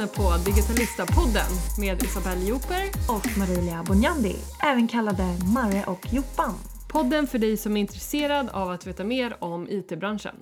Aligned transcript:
lyssnar 0.00 0.24
på 0.24 0.44
Digitalista-podden 0.50 1.50
med 1.78 2.02
Isabelle 2.02 2.44
Joper 2.44 2.84
och 3.08 3.38
Marilia 3.38 3.82
Bonjandi, 3.86 4.36
även 4.62 4.88
kallade 4.88 5.24
Marre 5.54 5.84
och 5.86 6.06
Joppan. 6.12 6.54
Podden 6.88 7.26
för 7.26 7.38
dig 7.38 7.56
som 7.56 7.76
är 7.76 7.80
intresserad 7.80 8.48
av 8.48 8.70
att 8.70 8.86
veta 8.86 9.04
mer 9.04 9.36
om 9.38 9.68
IT-branschen. 9.70 10.34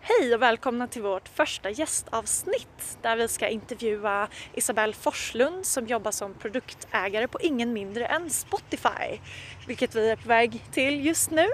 Hej 0.00 0.34
och 0.34 0.42
välkomna 0.42 0.86
till 0.86 1.02
vårt 1.02 1.28
första 1.28 1.70
gästavsnitt 1.70 2.98
där 3.02 3.16
vi 3.16 3.28
ska 3.28 3.48
intervjua 3.48 4.28
Isabelle 4.54 4.92
Forslund 4.92 5.66
som 5.66 5.86
jobbar 5.86 6.10
som 6.10 6.34
produktägare 6.34 7.28
på 7.28 7.40
ingen 7.40 7.72
mindre 7.72 8.06
än 8.06 8.30
Spotify, 8.30 9.20
vilket 9.66 9.94
vi 9.94 10.10
är 10.10 10.16
på 10.16 10.28
väg 10.28 10.64
till 10.72 11.06
just 11.06 11.30
nu. 11.30 11.46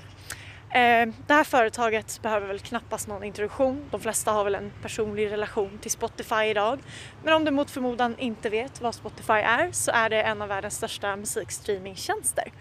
Eh, 0.74 1.08
det 1.26 1.34
här 1.34 1.44
företaget 1.44 2.22
behöver 2.22 2.46
väl 2.46 2.58
knappast 2.58 3.08
någon 3.08 3.24
introduktion. 3.24 3.84
De 3.90 4.00
flesta 4.00 4.32
har 4.32 4.44
väl 4.44 4.54
en 4.54 4.72
personlig 4.82 5.30
relation 5.30 5.78
till 5.78 5.90
Spotify 5.90 6.44
idag. 6.44 6.78
Men 7.24 7.34
om 7.34 7.44
du 7.44 7.50
mot 7.50 7.70
förmodan 7.70 8.18
inte 8.18 8.50
vet 8.50 8.80
vad 8.80 8.94
Spotify 8.94 9.32
är 9.32 9.72
så 9.72 9.90
är 9.90 10.10
det 10.10 10.22
en 10.22 10.42
av 10.42 10.48
världens 10.48 10.76
största 10.76 11.16
musikstreamingtjänster. 11.16 12.52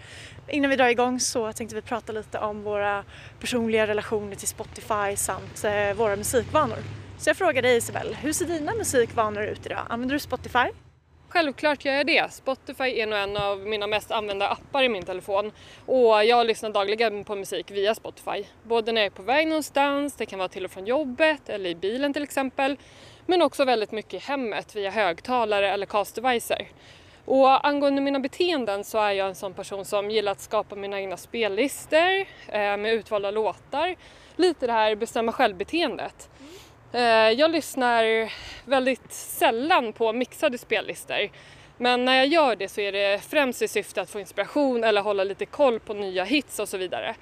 Innan 0.48 0.70
vi 0.70 0.76
drar 0.76 0.88
igång 0.88 1.20
så 1.20 1.52
tänkte 1.52 1.76
vi 1.76 1.82
prata 1.82 2.12
lite 2.12 2.38
om 2.38 2.62
våra 2.62 3.04
personliga 3.40 3.86
relationer 3.86 4.36
till 4.36 4.48
Spotify 4.48 5.16
samt 5.16 5.64
eh, 5.64 5.94
våra 5.94 6.16
musikvanor. 6.16 6.78
Så 7.18 7.30
jag 7.30 7.36
frågar 7.36 7.62
dig 7.62 7.76
Isabel, 7.76 8.16
hur 8.20 8.32
ser 8.32 8.46
dina 8.46 8.74
musikvanor 8.74 9.42
ut 9.42 9.66
idag? 9.66 9.86
Använder 9.88 10.14
du 10.14 10.18
Spotify? 10.18 10.68
Självklart 11.32 11.84
gör 11.84 11.94
jag 11.94 12.06
det. 12.06 12.32
Spotify 12.32 12.84
är 12.84 13.06
nog 13.06 13.18
en 13.18 13.36
av 13.36 13.58
mina 13.58 13.86
mest 13.86 14.10
använda 14.10 14.48
appar 14.48 14.82
i 14.82 14.88
min 14.88 15.02
telefon 15.02 15.52
och 15.86 16.24
jag 16.24 16.46
lyssnar 16.46 16.70
dagligen 16.70 17.24
på 17.24 17.36
musik 17.36 17.70
via 17.70 17.94
Spotify. 17.94 18.44
Både 18.62 18.92
när 18.92 19.00
jag 19.00 19.06
är 19.06 19.16
på 19.16 19.22
väg 19.22 19.48
någonstans, 19.48 20.14
det 20.16 20.26
kan 20.26 20.38
vara 20.38 20.48
till 20.48 20.64
och 20.64 20.70
från 20.70 20.86
jobbet 20.86 21.48
eller 21.48 21.70
i 21.70 21.74
bilen 21.74 22.12
till 22.12 22.22
exempel, 22.22 22.76
men 23.26 23.42
också 23.42 23.64
väldigt 23.64 23.92
mycket 23.92 24.14
i 24.14 24.18
hemmet 24.18 24.76
via 24.76 24.90
högtalare 24.90 25.70
eller 25.70 25.86
castdevicer. 25.86 26.68
Och 27.24 27.66
angående 27.66 28.00
mina 28.00 28.20
beteenden 28.20 28.84
så 28.84 28.98
är 28.98 29.12
jag 29.12 29.28
en 29.28 29.34
sån 29.34 29.54
person 29.54 29.84
som 29.84 30.10
gillar 30.10 30.32
att 30.32 30.40
skapa 30.40 30.76
mina 30.76 31.00
egna 31.00 31.16
spellistor 31.16 32.20
eh, 32.48 32.76
med 32.76 32.94
utvalda 32.94 33.30
låtar. 33.30 33.96
Lite 34.36 34.66
det 34.66 34.72
här 34.72 34.94
bestämma 34.94 35.32
själv-beteendet. 35.32 36.28
Eh, 36.94 37.30
jag 37.30 37.50
lyssnar 37.50 38.32
väldigt 38.70 39.12
sällan 39.12 39.92
på 39.92 40.12
mixade 40.12 40.58
spellistor. 40.58 41.30
Men 41.78 42.04
när 42.04 42.16
jag 42.16 42.26
gör 42.26 42.56
det 42.56 42.68
så 42.68 42.80
är 42.80 42.92
det 42.92 43.22
främst 43.28 43.62
i 43.62 43.68
syfte 43.68 44.00
att 44.00 44.10
få 44.10 44.20
inspiration 44.20 44.84
eller 44.84 45.00
hålla 45.00 45.24
lite 45.24 45.46
koll 45.46 45.80
på 45.80 45.94
nya 45.94 46.24
hits 46.24 46.58
och 46.58 46.68
så 46.68 46.78
vidare. 46.78 47.14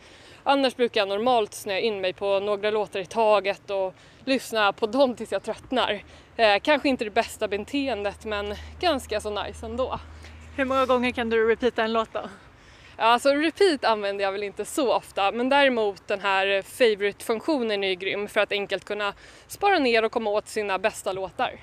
Annars 0.42 0.76
brukar 0.76 1.00
jag 1.00 1.08
normalt 1.08 1.54
snöa 1.54 1.78
in 1.78 2.00
mig 2.00 2.12
på 2.12 2.40
några 2.40 2.70
låtar 2.70 3.00
i 3.00 3.06
taget 3.06 3.70
och 3.70 3.94
lyssna 4.24 4.72
på 4.72 4.86
dem 4.86 5.14
tills 5.14 5.32
jag 5.32 5.42
tröttnar. 5.42 6.02
Eh, 6.36 6.58
kanske 6.62 6.88
inte 6.88 7.04
det 7.04 7.10
bästa 7.10 7.48
beteendet 7.48 8.24
men 8.24 8.54
ganska 8.80 9.20
så 9.20 9.42
nice 9.42 9.66
ändå. 9.66 10.00
Hur 10.56 10.64
många 10.64 10.86
gånger 10.86 11.10
kan 11.10 11.30
du 11.30 11.50
repeata 11.50 11.82
en 11.82 11.92
låt 11.92 12.12
då? 12.12 12.22
Alltså 13.02 13.28
repeat 13.28 13.84
använder 13.84 14.24
jag 14.24 14.32
väl 14.32 14.42
inte 14.42 14.64
så 14.64 14.94
ofta 14.94 15.32
men 15.32 15.48
däremot 15.48 16.08
den 16.08 16.20
här 16.20 16.62
favorite-funktionen 16.62 17.84
är 17.84 17.88
ju 17.88 17.94
grym 17.94 18.28
för 18.28 18.40
att 18.40 18.52
enkelt 18.52 18.84
kunna 18.84 19.14
spara 19.46 19.78
ner 19.78 20.04
och 20.04 20.12
komma 20.12 20.30
åt 20.30 20.48
sina 20.48 20.78
bästa 20.78 21.12
låtar. 21.12 21.60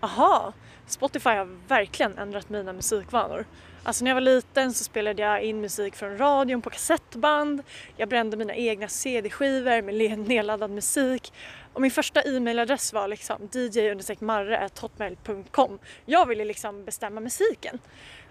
Aha, 0.00 0.52
Spotify 0.86 1.30
har 1.30 1.58
verkligen 1.68 2.18
ändrat 2.18 2.48
mina 2.48 2.72
musikvanor. 2.72 3.46
Alltså 3.82 4.04
när 4.04 4.10
jag 4.10 4.16
var 4.16 4.20
liten 4.20 4.72
så 4.72 4.84
spelade 4.84 5.22
jag 5.22 5.42
in 5.42 5.60
musik 5.60 5.96
från 5.96 6.18
radion 6.18 6.62
på 6.62 6.70
kassettband. 6.70 7.62
Jag 7.96 8.08
brände 8.08 8.36
mina 8.36 8.54
egna 8.54 8.88
CD-skivor 8.88 9.82
med 9.82 10.18
nedladdad 10.18 10.70
musik. 10.70 11.32
Och 11.72 11.80
min 11.80 11.90
första 11.90 12.22
e-mailadress 12.22 12.92
var 12.92 13.08
liksom 13.08 13.48
dj-marre.hotmail.com. 13.52 15.78
Jag 16.06 16.26
ville 16.26 16.44
liksom 16.44 16.84
bestämma 16.84 17.20
musiken. 17.20 17.78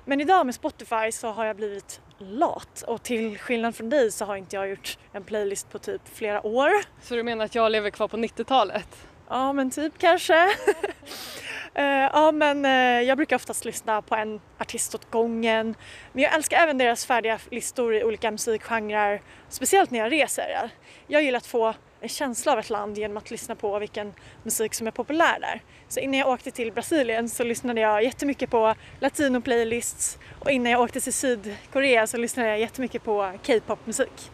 Men 0.05 0.21
idag 0.21 0.45
med 0.45 0.55
Spotify 0.55 1.11
så 1.11 1.31
har 1.31 1.45
jag 1.45 1.55
blivit 1.55 2.01
lat 2.21 2.83
och 2.87 3.03
till 3.03 3.37
skillnad 3.37 3.75
från 3.75 3.89
dig 3.89 4.11
så 4.11 4.25
har 4.25 4.35
inte 4.35 4.55
jag 4.55 4.69
gjort 4.69 4.97
en 5.11 5.23
playlist 5.23 5.69
på 5.69 5.79
typ 5.79 6.01
flera 6.13 6.45
år. 6.45 6.71
Så 7.01 7.15
du 7.15 7.23
menar 7.23 7.45
att 7.45 7.55
jag 7.55 7.71
lever 7.71 7.89
kvar 7.89 8.07
på 8.07 8.17
90-talet? 8.17 9.07
Ja 9.29 9.53
men 9.53 9.71
typ 9.71 9.93
kanske. 9.97 10.45
uh, 10.45 11.83
ja 12.13 12.31
men 12.31 12.65
uh, 12.65 13.07
jag 13.07 13.17
brukar 13.17 13.35
oftast 13.35 13.65
lyssna 13.65 14.01
på 14.01 14.15
en 14.15 14.41
artist 14.59 14.95
åt 14.95 15.11
gången. 15.11 15.75
Men 16.13 16.23
jag 16.23 16.33
älskar 16.33 16.57
även 16.57 16.77
deras 16.77 17.05
färdiga 17.05 17.39
listor 17.51 17.95
i 17.95 18.03
olika 18.03 18.31
musikgenrer. 18.31 19.21
Speciellt 19.49 19.91
när 19.91 19.99
jag 19.99 20.11
reser. 20.11 20.69
Jag 21.07 21.23
gillar 21.23 21.37
att 21.37 21.45
få 21.45 21.73
en 22.01 22.09
känsla 22.09 22.51
av 22.51 22.59
ett 22.59 22.69
land 22.69 22.97
genom 22.97 23.17
att 23.17 23.31
lyssna 23.31 23.55
på 23.55 23.79
vilken 23.79 24.13
musik 24.43 24.73
som 24.73 24.87
är 24.87 24.91
populär 24.91 25.39
där. 25.39 25.61
Så 25.87 25.99
innan 25.99 26.19
jag 26.19 26.29
åkte 26.29 26.51
till 26.51 26.71
Brasilien 26.71 27.29
så 27.29 27.43
lyssnade 27.43 27.81
jag 27.81 28.03
jättemycket 28.03 28.49
på 28.49 28.75
latino-playlists 28.99 30.17
och 30.39 30.51
innan 30.51 30.71
jag 30.71 30.81
åkte 30.81 31.01
till 31.01 31.13
Sydkorea 31.13 32.07
så 32.07 32.17
lyssnade 32.17 32.49
jag 32.49 32.59
jättemycket 32.59 33.03
på 33.03 33.31
K-pop-musik. 33.45 34.31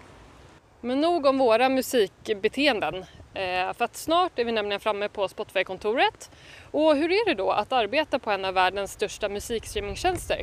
Men 0.81 1.01
nog 1.01 1.25
om 1.25 1.38
våra 1.38 1.69
musikbeteenden. 1.69 2.95
Eh, 3.33 3.73
för 3.73 3.85
att 3.85 3.97
snart 3.97 4.39
är 4.39 4.45
vi 4.45 4.51
nämligen 4.51 4.79
framme 4.79 5.09
på 5.09 5.27
Spotify-kontoret. 5.27 6.31
Och 6.72 6.95
hur 6.95 7.11
är 7.11 7.25
det 7.25 7.33
då 7.33 7.51
att 7.51 7.72
arbeta 7.72 8.19
på 8.19 8.31
en 8.31 8.45
av 8.45 8.53
världens 8.53 8.91
största 8.91 9.29
musikstreamingtjänster? 9.29 10.41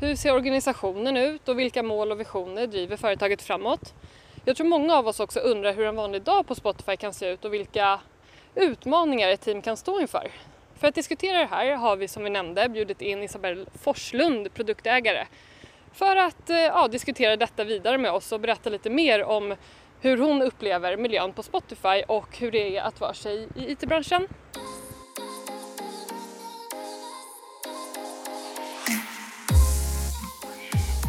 Hur 0.00 0.16
ser 0.16 0.34
organisationen 0.34 1.16
ut 1.16 1.48
och 1.48 1.58
vilka 1.58 1.82
mål 1.82 2.12
och 2.12 2.20
visioner 2.20 2.66
driver 2.66 2.96
företaget 2.96 3.42
framåt? 3.42 3.94
Jag 4.44 4.56
tror 4.56 4.66
många 4.66 4.94
av 4.94 5.08
oss 5.08 5.20
också 5.20 5.40
undrar 5.40 5.72
hur 5.72 5.86
en 5.86 5.96
vanlig 5.96 6.22
dag 6.22 6.46
på 6.46 6.54
Spotify 6.54 6.96
kan 6.96 7.14
se 7.14 7.30
ut 7.30 7.44
och 7.44 7.54
vilka 7.54 8.00
utmaningar 8.54 9.28
ett 9.28 9.40
team 9.40 9.62
kan 9.62 9.76
stå 9.76 10.00
inför. 10.00 10.30
För 10.78 10.88
att 10.88 10.94
diskutera 10.94 11.38
det 11.38 11.44
här 11.44 11.76
har 11.76 11.96
vi 11.96 12.08
som 12.08 12.24
vi 12.24 12.30
nämnde 12.30 12.68
bjudit 12.68 13.02
in 13.02 13.22
Isabelle 13.22 13.66
Forslund, 13.82 14.54
produktägare, 14.54 15.26
för 15.92 16.16
att 16.16 16.50
eh, 16.50 16.56
ja, 16.56 16.88
diskutera 16.88 17.36
detta 17.36 17.64
vidare 17.64 17.98
med 17.98 18.12
oss 18.12 18.32
och 18.32 18.40
berätta 18.40 18.70
lite 18.70 18.90
mer 18.90 19.24
om 19.24 19.54
hur 20.00 20.18
hon 20.18 20.42
upplever 20.42 20.96
miljön 20.96 21.32
på 21.32 21.42
Spotify 21.42 22.02
och 22.08 22.38
hur 22.38 22.50
det 22.50 22.76
är 22.76 22.82
att 22.82 23.00
vara 23.00 23.14
sig 23.14 23.48
i 23.56 23.72
IT-branschen. 23.72 24.28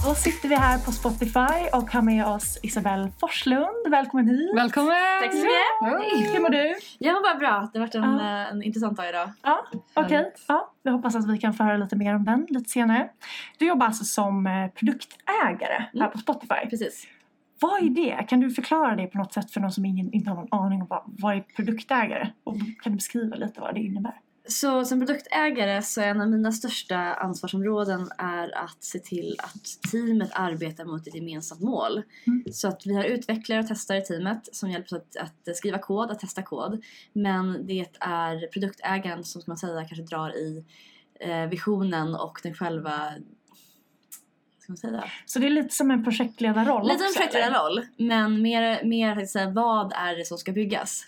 Då 0.03 0.15
sitter 0.15 0.49
vi 0.49 0.55
här 0.55 0.79
på 0.85 0.91
Spotify 0.91 1.69
och 1.73 1.91
har 1.91 2.01
med 2.01 2.25
oss 2.25 2.59
Isabelle 2.63 3.11
Forslund. 3.19 3.87
Välkommen 3.89 4.27
hit! 4.27 4.55
Välkommen! 4.55 4.95
Tack 5.21 5.31
så 5.33 5.37
mycket! 5.37 6.33
Hur 6.35 6.41
mår 6.41 6.49
du? 6.49 6.75
Jag 6.99 7.13
mår 7.13 7.21
bara 7.21 7.35
bra. 7.39 7.69
Det 7.73 7.79
har 7.79 7.85
varit 7.85 7.95
en, 7.95 8.03
Ja. 8.03 8.41
eh, 8.43 8.51
en 8.51 8.63
intressant 8.63 8.97
dag 8.97 9.09
idag. 9.09 9.29
Ja, 9.43 9.65
okej. 9.93 10.33
Ja, 10.47 10.73
vi 10.83 10.89
hoppas 10.91 11.15
att 11.15 11.29
vi 11.31 11.37
kan 11.37 11.53
få 11.53 11.63
höra 11.63 11.77
lite 11.77 11.95
mer 11.95 12.15
om 12.15 12.25
den 12.25 12.45
lite 12.49 12.69
senare. 12.69 13.09
Du 13.57 13.67
jobbar 13.67 13.85
alltså 13.85 14.03
som 14.03 14.47
eh, 14.47 14.67
produktägare 14.67 15.73
här 15.77 15.89
Mm. 15.95 16.11
på 16.11 16.17
Spotify. 16.17 16.69
Precis. 16.69 17.07
Vad 17.59 17.83
är 17.83 17.89
det? 17.89 18.23
Kan 18.27 18.39
du 18.39 18.49
förklara 18.49 18.95
det 18.95 19.07
på 19.07 19.17
något 19.17 19.33
sätt 19.33 19.51
för 19.51 19.61
någon 19.61 19.71
som 19.71 19.85
ingen, 19.85 20.13
inte 20.13 20.29
har 20.29 20.35
någon 20.37 20.47
aning 20.65 20.81
om 20.81 20.87
vad, 20.89 21.01
vad 21.05 21.35
är 21.35 21.41
produktägare? 21.41 22.27
Och 22.43 22.57
kan 22.57 22.91
du 22.91 22.95
beskriva 22.95 23.35
lite 23.35 23.61
vad 23.61 23.73
det 23.75 23.79
innebär? 23.81 24.13
Så 24.47 24.85
som 24.85 24.99
produktägare 24.99 25.81
så 25.81 26.01
är 26.01 26.07
en 26.07 26.21
av 26.21 26.29
mina 26.29 26.51
största 26.51 26.97
ansvarsområden 26.97 28.11
är 28.17 28.57
att 28.57 28.83
se 28.83 28.99
till 28.99 29.35
att 29.39 29.91
teamet 29.91 30.29
arbetar 30.33 30.85
mot 30.85 31.07
ett 31.07 31.15
gemensamt 31.15 31.61
mål. 31.61 32.01
Mm. 32.27 32.43
Så 32.53 32.67
att 32.67 32.85
vi 32.85 32.95
har 32.95 33.03
utvecklare 33.03 33.59
och 33.59 33.67
testare 33.67 33.97
i 33.97 34.01
teamet 34.01 34.49
som 34.51 34.69
hjälper 34.69 34.95
oss 34.95 35.01
att, 35.19 35.47
att 35.47 35.55
skriva 35.55 35.77
kod, 35.77 36.11
att 36.11 36.19
testa 36.19 36.43
kod. 36.43 36.83
Men 37.13 37.67
det 37.67 37.85
är 37.99 38.47
produktägaren 38.47 39.23
som 39.23 39.41
ska 39.41 39.51
man 39.51 39.57
säga 39.57 39.85
kanske 39.87 40.03
drar 40.03 40.35
i 40.35 40.65
eh, 41.19 41.45
visionen 41.45 42.15
och 42.15 42.39
den 42.43 42.53
själva? 42.53 43.13
Så 45.25 45.39
det 45.39 45.45
är 45.45 45.49
lite 45.49 45.75
som 45.75 45.91
en 45.91 46.03
projektledarroll 46.03 46.87
Lite 46.87 47.03
en 47.03 47.09
också, 47.09 47.19
eller? 47.19 47.31
projektledarroll, 47.31 47.85
men 47.97 48.41
mer, 48.41 48.83
mer 48.83 49.23
att 49.23 49.29
säga, 49.29 49.49
vad 49.49 49.93
är 49.93 50.17
det 50.17 50.25
som 50.25 50.37
ska 50.37 50.51
byggas? 50.51 51.05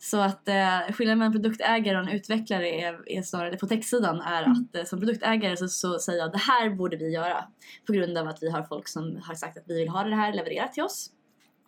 Så 0.00 0.20
att 0.20 0.48
eh, 0.48 0.92
skillnaden 0.92 1.18
mellan 1.18 1.32
produktägare 1.32 1.96
och 1.98 2.02
en 2.02 2.08
utvecklare 2.16 2.68
är, 2.68 3.12
är 3.12 3.22
snarare 3.22 3.56
på 3.56 3.66
textsidan 3.66 4.20
är 4.20 4.42
Mm. 4.42 4.52
att 4.52 4.76
eh, 4.76 4.84
som 4.84 4.98
produktägare 4.98 5.56
så, 5.56 5.68
så 5.68 5.98
säger 5.98 6.18
jag 6.18 6.32
det 6.32 6.38
här 6.38 6.70
borde 6.70 6.96
vi 6.96 7.12
göra 7.12 7.44
på 7.86 7.92
grund 7.92 8.18
av 8.18 8.28
att 8.28 8.42
vi 8.42 8.50
har 8.50 8.62
folk 8.62 8.88
som 8.88 9.20
har 9.22 9.34
sagt 9.34 9.58
att 9.58 9.64
vi 9.66 9.78
vill 9.78 9.88
ha 9.88 10.04
det 10.04 10.16
här 10.16 10.32
levererat 10.32 10.72
till 10.72 10.82
oss. 10.82 11.10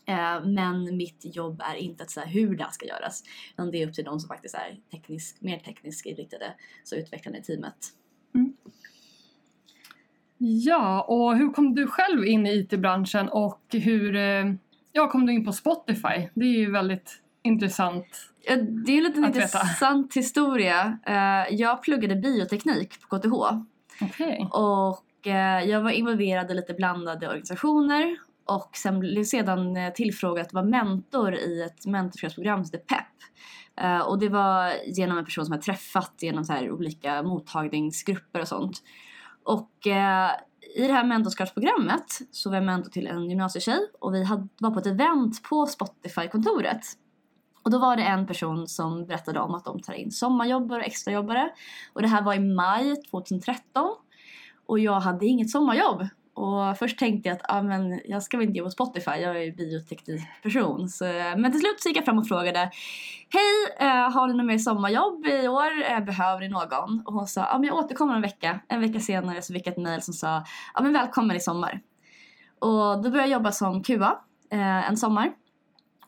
Eh, 0.06 0.44
men 0.44 0.96
mitt 0.96 1.36
jobb 1.36 1.62
är 1.64 1.74
inte 1.74 2.02
att 2.02 2.10
säga 2.10 2.26
hur 2.26 2.56
det 2.56 2.64
här 2.64 2.70
ska 2.70 2.86
göras 2.86 3.22
utan 3.52 3.70
det 3.70 3.82
är 3.82 3.88
upp 3.88 3.94
till 3.94 4.04
de 4.04 4.20
som 4.20 4.28
faktiskt 4.28 4.54
är 4.54 4.76
teknisk, 4.90 5.36
mer 5.40 5.58
tekniskt 5.58 6.06
inriktade, 6.06 6.54
så 6.84 6.96
utvecklande 6.96 7.38
i 7.38 7.42
teamet. 7.42 7.76
Ja, 10.38 11.02
och 11.02 11.36
hur 11.36 11.52
kom 11.52 11.74
du 11.74 11.86
själv 11.86 12.24
in 12.24 12.46
i 12.46 12.50
IT-branschen 12.50 13.28
och 13.28 13.62
hur 13.72 14.16
eh, 14.16 14.52
ja, 14.92 15.10
kom 15.10 15.26
du 15.26 15.32
in 15.32 15.44
på 15.44 15.52
Spotify? 15.52 16.28
Det 16.34 16.44
är 16.44 16.58
ju 16.58 16.70
väldigt 16.70 17.22
intressant. 17.42 18.06
Det 18.86 18.92
är 18.92 19.02
lite 19.02 19.18
en 19.18 19.26
veta. 19.26 19.28
intressant 19.28 20.16
historia. 20.16 20.98
Eh, 21.06 21.54
jag 21.54 21.82
pluggade 21.82 22.16
bioteknik 22.16 23.00
på 23.00 23.18
KTH 23.18 23.32
Okej. 24.02 24.48
Och 24.50 25.26
eh, 25.26 25.64
jag 25.64 25.80
var 25.80 25.90
involverad 25.90 26.50
i 26.50 26.54
lite 26.54 26.74
blandade 26.74 27.28
organisationer 27.28 28.16
och 28.44 28.76
sen 28.76 29.00
blev 29.00 29.24
sedan 29.24 29.76
eh, 29.76 29.92
tillfrågad 29.92 30.46
att 30.46 30.52
vara 30.52 30.64
mentor 30.64 31.34
i 31.34 31.62
ett 31.62 31.86
mentorskapsprogram 31.86 32.64
som 32.64 32.78
heter 32.78 32.94
PEP. 32.96 33.06
Och 34.06 34.18
det 34.18 34.28
var 34.28 34.72
genom 34.86 35.18
en 35.18 35.24
person 35.24 35.44
som 35.44 35.52
jag 35.52 35.62
träffat 35.62 36.14
genom 36.18 36.44
så 36.44 36.52
här 36.52 36.70
olika 36.70 37.22
mottagningsgrupper 37.22 38.40
och 38.40 38.48
sånt. 38.48 38.82
Och 39.44 39.70
i 40.76 40.86
det 40.86 40.92
här 40.92 41.04
mentorskapsprogrammet 41.04 42.18
så 42.30 42.50
var 42.50 42.56
jag 42.56 42.64
mentor 42.64 42.90
till 42.90 43.06
en 43.06 43.30
gymnasietjej 43.30 43.78
och 44.00 44.14
vi 44.14 44.24
hade, 44.24 44.48
var 44.58 44.70
på 44.70 44.78
ett 44.78 44.86
event 44.86 45.42
på 45.42 45.66
Spotify-kontoret. 45.66 46.80
Och 47.62 47.70
då 47.70 47.78
var 47.78 47.96
det 47.96 48.02
en 48.02 48.26
person 48.26 48.68
som 48.68 49.06
berättade 49.06 49.40
om 49.40 49.54
att 49.54 49.64
de 49.64 49.80
tar 49.80 49.94
in 49.94 50.10
sommarjobbare 50.10 50.80
och 50.80 50.86
extrajobbare. 50.86 51.50
Och 51.92 52.02
det 52.02 52.08
här 52.08 52.22
var 52.22 52.34
i 52.34 52.40
maj 52.40 53.02
2013. 53.10 53.96
Och 54.66 54.78
jag 54.78 55.00
hade 55.00 55.26
inget 55.26 55.50
sommarjobb. 55.50 56.08
Och 56.34 56.78
först 56.78 56.98
tänkte 56.98 57.28
jag 57.28 57.36
att 57.36 57.42
ah, 57.48 57.62
men 57.62 58.00
jag 58.04 58.22
ska 58.22 58.36
väl 58.36 58.46
inte 58.46 58.58
jobba 58.58 58.66
på 58.66 58.70
Spotify, 58.70 59.10
jag 59.10 59.36
är 59.36 59.40
ju 59.40 59.52
bioteknikperson. 59.52 60.88
Så, 60.88 61.04
eh, 61.04 61.36
men 61.36 61.52
till 61.52 61.60
slut 61.60 61.80
så 61.80 61.88
gick 61.88 61.98
jag 61.98 62.04
fram 62.04 62.18
och 62.18 62.28
frågade 62.28 62.70
Hej, 63.32 63.88
eh, 63.88 64.10
har 64.10 64.28
ni 64.28 64.34
något 64.34 64.46
mer 64.46 64.58
sommarjobb 64.58 65.26
i 65.26 65.48
år? 65.48 65.90
Eh, 65.90 66.00
behöver 66.00 66.40
ni 66.40 66.48
någon? 66.48 67.02
Och 67.06 67.12
hon 67.12 67.26
sa 67.26 67.44
ah, 67.44 67.58
men 67.58 67.68
jag 67.68 67.76
återkommer 67.76 68.14
en 68.14 68.22
vecka. 68.22 68.60
En 68.68 68.80
vecka 68.80 69.00
senare 69.00 69.42
så 69.42 69.52
fick 69.52 69.66
jag 69.66 69.72
ett 69.72 69.78
mail 69.78 70.02
som 70.02 70.14
sa 70.14 70.44
ah, 70.74 70.82
men 70.82 70.92
välkommen 70.92 71.36
i 71.36 71.40
sommar. 71.40 71.80
Och 72.58 73.02
då 73.02 73.10
började 73.10 73.18
jag 73.18 73.28
jobba 73.28 73.52
som 73.52 73.82
QA 73.82 74.18
eh, 74.50 74.88
en 74.88 74.96
sommar. 74.96 75.32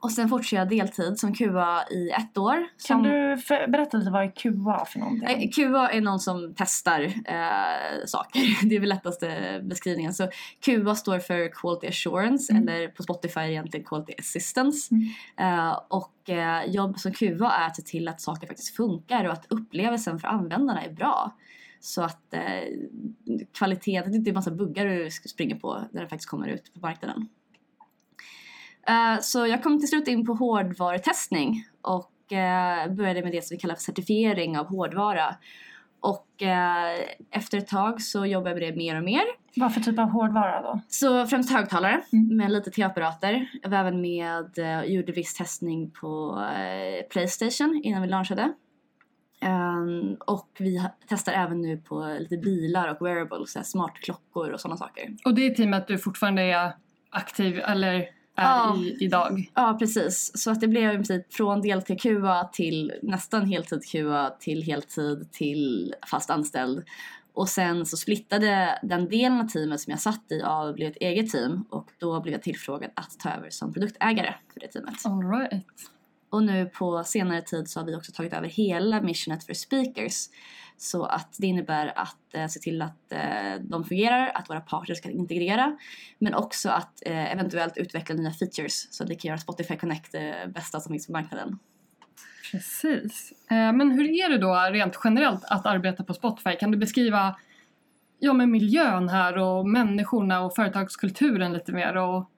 Och 0.03 0.13
sen 0.13 0.29
fortsatte 0.29 0.57
jag 0.57 0.69
deltid 0.69 1.19
som 1.19 1.35
QA 1.35 1.85
i 1.91 2.11
ett 2.11 2.39
år. 2.39 2.57
Kan 2.57 2.67
som... 2.79 3.03
du 3.03 3.37
för, 3.37 3.69
berätta 3.69 3.97
lite 3.97 4.11
vad 4.11 4.23
är 4.23 4.31
QA 4.31 4.85
för 4.85 4.99
någonting? 4.99 5.29
Eh, 5.29 5.51
QA 5.51 5.91
är 5.91 6.01
någon 6.01 6.21
som 6.21 6.55
testar 6.57 7.01
eh, 7.03 8.07
saker. 8.07 8.41
Det 8.69 8.77
är 8.77 8.81
väl 8.81 8.89
lättaste 8.89 9.61
beskrivningen. 9.65 10.15
Så 10.15 10.29
QA 10.61 10.95
står 10.95 11.19
för 11.19 11.53
Quality 11.53 11.87
Assurance 11.87 12.53
Mm. 12.53 12.69
eller 12.69 12.89
på 12.89 13.03
Spotify 13.03 13.41
egentligen 13.41 13.87
Quality 13.87 14.13
Assistance. 14.19 14.95
Mm. 14.95 15.69
Eh, 15.69 15.81
och 15.89 16.31
eh, 16.31 16.65
jobb 16.71 16.99
som 16.99 17.13
QA 17.13 17.51
är 17.51 17.67
att 17.67 17.77
se 17.77 17.83
till 17.83 18.09
att 18.09 18.21
saker 18.21 18.47
faktiskt 18.47 18.77
funkar 18.77 19.25
och 19.25 19.33
att 19.33 19.47
upplevelsen 19.49 20.19
för 20.19 20.29
användarna 20.29 20.83
är 20.83 20.93
bra. 20.93 21.37
Så 21.81 22.03
att 22.03 22.35
eh, 22.35 22.41
kvaliteten, 23.53 24.13
det 24.13 24.19
inte 24.19 24.31
är 24.31 24.35
massa 24.35 24.51
buggar 24.51 24.87
du 24.87 25.11
springer 25.11 25.57
på 25.57 25.83
när 25.93 26.03
det 26.03 26.09
faktiskt 26.09 26.31
kommer 26.31 26.49
ut 26.49 26.75
på 26.75 26.81
marknaden. 26.81 27.29
Eh, 28.89 29.21
så 29.21 29.47
jag 29.47 29.63
kom 29.63 29.79
till 29.79 29.89
slut 29.89 30.09
in 30.09 30.27
på 30.27 30.33
hårdvarutestning 30.35 31.65
och 31.83 32.33
eh, 32.33 32.93
började 32.93 33.23
med 33.23 33.33
det 33.33 33.45
som 33.45 33.55
vi 33.55 33.61
kallar 33.61 33.75
för 33.75 33.83
certifiering 33.83 34.59
av 34.59 34.67
hårdvara. 34.67 35.37
Och 36.01 36.43
eh, 36.43 36.99
efter 37.31 37.59
ett 37.59 37.69
tag 37.69 38.03
så 38.03 38.27
jobbade 38.27 38.51
jag 38.51 38.59
med 38.59 38.73
det 38.73 38.77
mer 38.77 38.97
och 38.97 39.05
mer. 39.05 39.23
Vad 39.57 39.75
för 39.75 39.81
typ 39.81 39.99
av 39.99 40.09
hårdvara 40.09 40.63
då? 40.63 40.81
Så 40.89 41.27
främst 41.27 41.53
högtalare 41.53 42.01
Mm. 42.13 42.37
med 42.37 42.51
lite 42.53 42.71
tv-apparater. 42.71 43.51
Jag 43.63 43.71
var 43.71 43.79
även 43.79 44.01
med 44.01 44.39
och 44.39 44.87
gjorde 44.87 45.13
viss 45.13 45.35
testning 45.35 45.91
på 45.91 46.43
Playstation 47.11 47.81
innan 47.85 48.03
vi 48.03 48.09
launchade. 48.09 48.53
Ehm, 49.41 50.15
och 50.27 50.49
vi 50.59 50.83
testar 51.09 51.33
även 51.33 51.63
nu 51.63 51.77
på 51.77 52.17
lite 52.21 52.37
bilar 52.37 52.89
och 52.89 53.07
wearables, 53.07 53.71
smartklockor 53.71 54.51
och 54.51 54.61
sådana 54.61 54.77
saker. 54.77 55.17
Och 55.25 55.35
det 55.35 55.47
är 55.47 55.55
teamet 55.55 55.87
du 55.89 55.99
fortfarande 55.99 56.43
är 56.43 56.73
aktiv 57.11 57.59
eller 57.59 58.07
är 58.37 58.45
Ja. 58.45 58.77
i 58.77 58.97
idag? 59.05 59.51
Ja, 59.55 59.77
precis. 59.79 60.33
Så 60.35 60.51
att 60.51 60.61
det 60.61 60.69
blev 60.69 60.91
i 60.93 60.95
princip 60.95 61.35
från 61.35 61.61
deltid 61.61 62.01
QA 62.01 62.45
till 62.53 62.93
nästan 63.03 63.47
heltid 63.47 63.85
QA 63.85 64.31
till 64.41 64.63
heltid 64.63 65.33
till 65.33 65.95
fast 66.11 66.31
anställd. 66.31 66.85
Och 67.35 67.49
sen 67.49 67.87
så 67.87 67.97
splittade 67.97 68.79
den 68.83 69.09
delen 69.09 69.41
av 69.41 69.49
teamet 69.49 69.81
som 69.81 69.91
jag 69.91 70.01
satt 70.01 70.33
i 70.33 70.43
av 70.43 70.69
och 70.69 70.75
blev 70.75 70.91
ett 70.91 70.97
eget 70.97 71.31
team 71.31 71.65
och 71.71 71.91
då 71.99 72.21
blev 72.21 72.33
jag 72.33 72.43
tillfrågad 72.43 72.91
att 72.97 73.19
ta 73.19 73.31
över 73.31 73.51
som 73.51 73.73
produktägare 73.73 74.35
för 74.53 74.61
det 74.61 74.69
teamet. 74.69 74.95
All 75.05 75.31
right. 75.31 75.65
Och 76.33 76.43
nu 76.43 76.67
på 76.67 77.05
senare 77.05 77.43
tid 77.43 77.69
så 77.69 77.81
har 77.81 77.87
vi 77.87 77.97
också 77.97 78.13
tagit 78.13 78.33
över 78.33 78.49
hela 78.49 79.01
missionet 79.01 79.45
för 79.45 79.55
speakers. 79.55 80.29
Så 80.77 81.05
att 81.05 81.37
det 81.39 81.47
innebär 81.47 81.93
att 81.99 82.35
eh, 82.35 82.47
se 82.47 82.61
till 82.61 82.83
att 82.83 83.13
eh, 83.13 83.61
de 83.61 83.85
fungerar, 83.85 84.33
att 84.35 84.51
våra 84.51 84.61
partners 84.61 85.01
kan 85.01 85.13
integrera. 85.13 85.77
Men 86.19 86.35
också 86.35 86.71
att 86.71 87.03
eh, 87.07 87.33
eventuellt 87.33 87.77
utveckla 87.77 88.15
nya 88.15 88.31
features 88.31 88.95
så 88.95 89.05
att 89.05 89.11
vi 89.11 89.15
kan 89.15 89.29
göra 89.29 89.39
Spotify 89.39 89.77
Connect 89.77 90.13
det 90.13 90.53
bästa 90.55 90.81
som 90.81 90.93
finns 90.93 91.07
på 91.07 91.13
marknaden. 91.13 91.59
Precis. 92.53 93.33
Eh, 93.51 93.73
Men 93.73 93.91
hur 93.91 94.05
är 94.05 94.29
det 94.29 94.39
då 94.39 94.55
rent 94.55 94.99
generellt 95.05 95.45
att 95.45 95.67
arbeta 95.67 96.05
på 96.05 96.15
Spotify? 96.15 96.57
Kan 96.57 96.71
du 96.71 96.79
beskriva 96.79 97.37
ja, 98.19 98.33
men 98.33 98.51
miljön 98.51 99.09
här 99.09 99.39
och 99.39 99.69
människorna 99.69 100.41
och 100.41 100.55
företagskulturen 100.55 101.53
lite 101.53 101.73
mer 101.73 101.97
och 101.97 102.31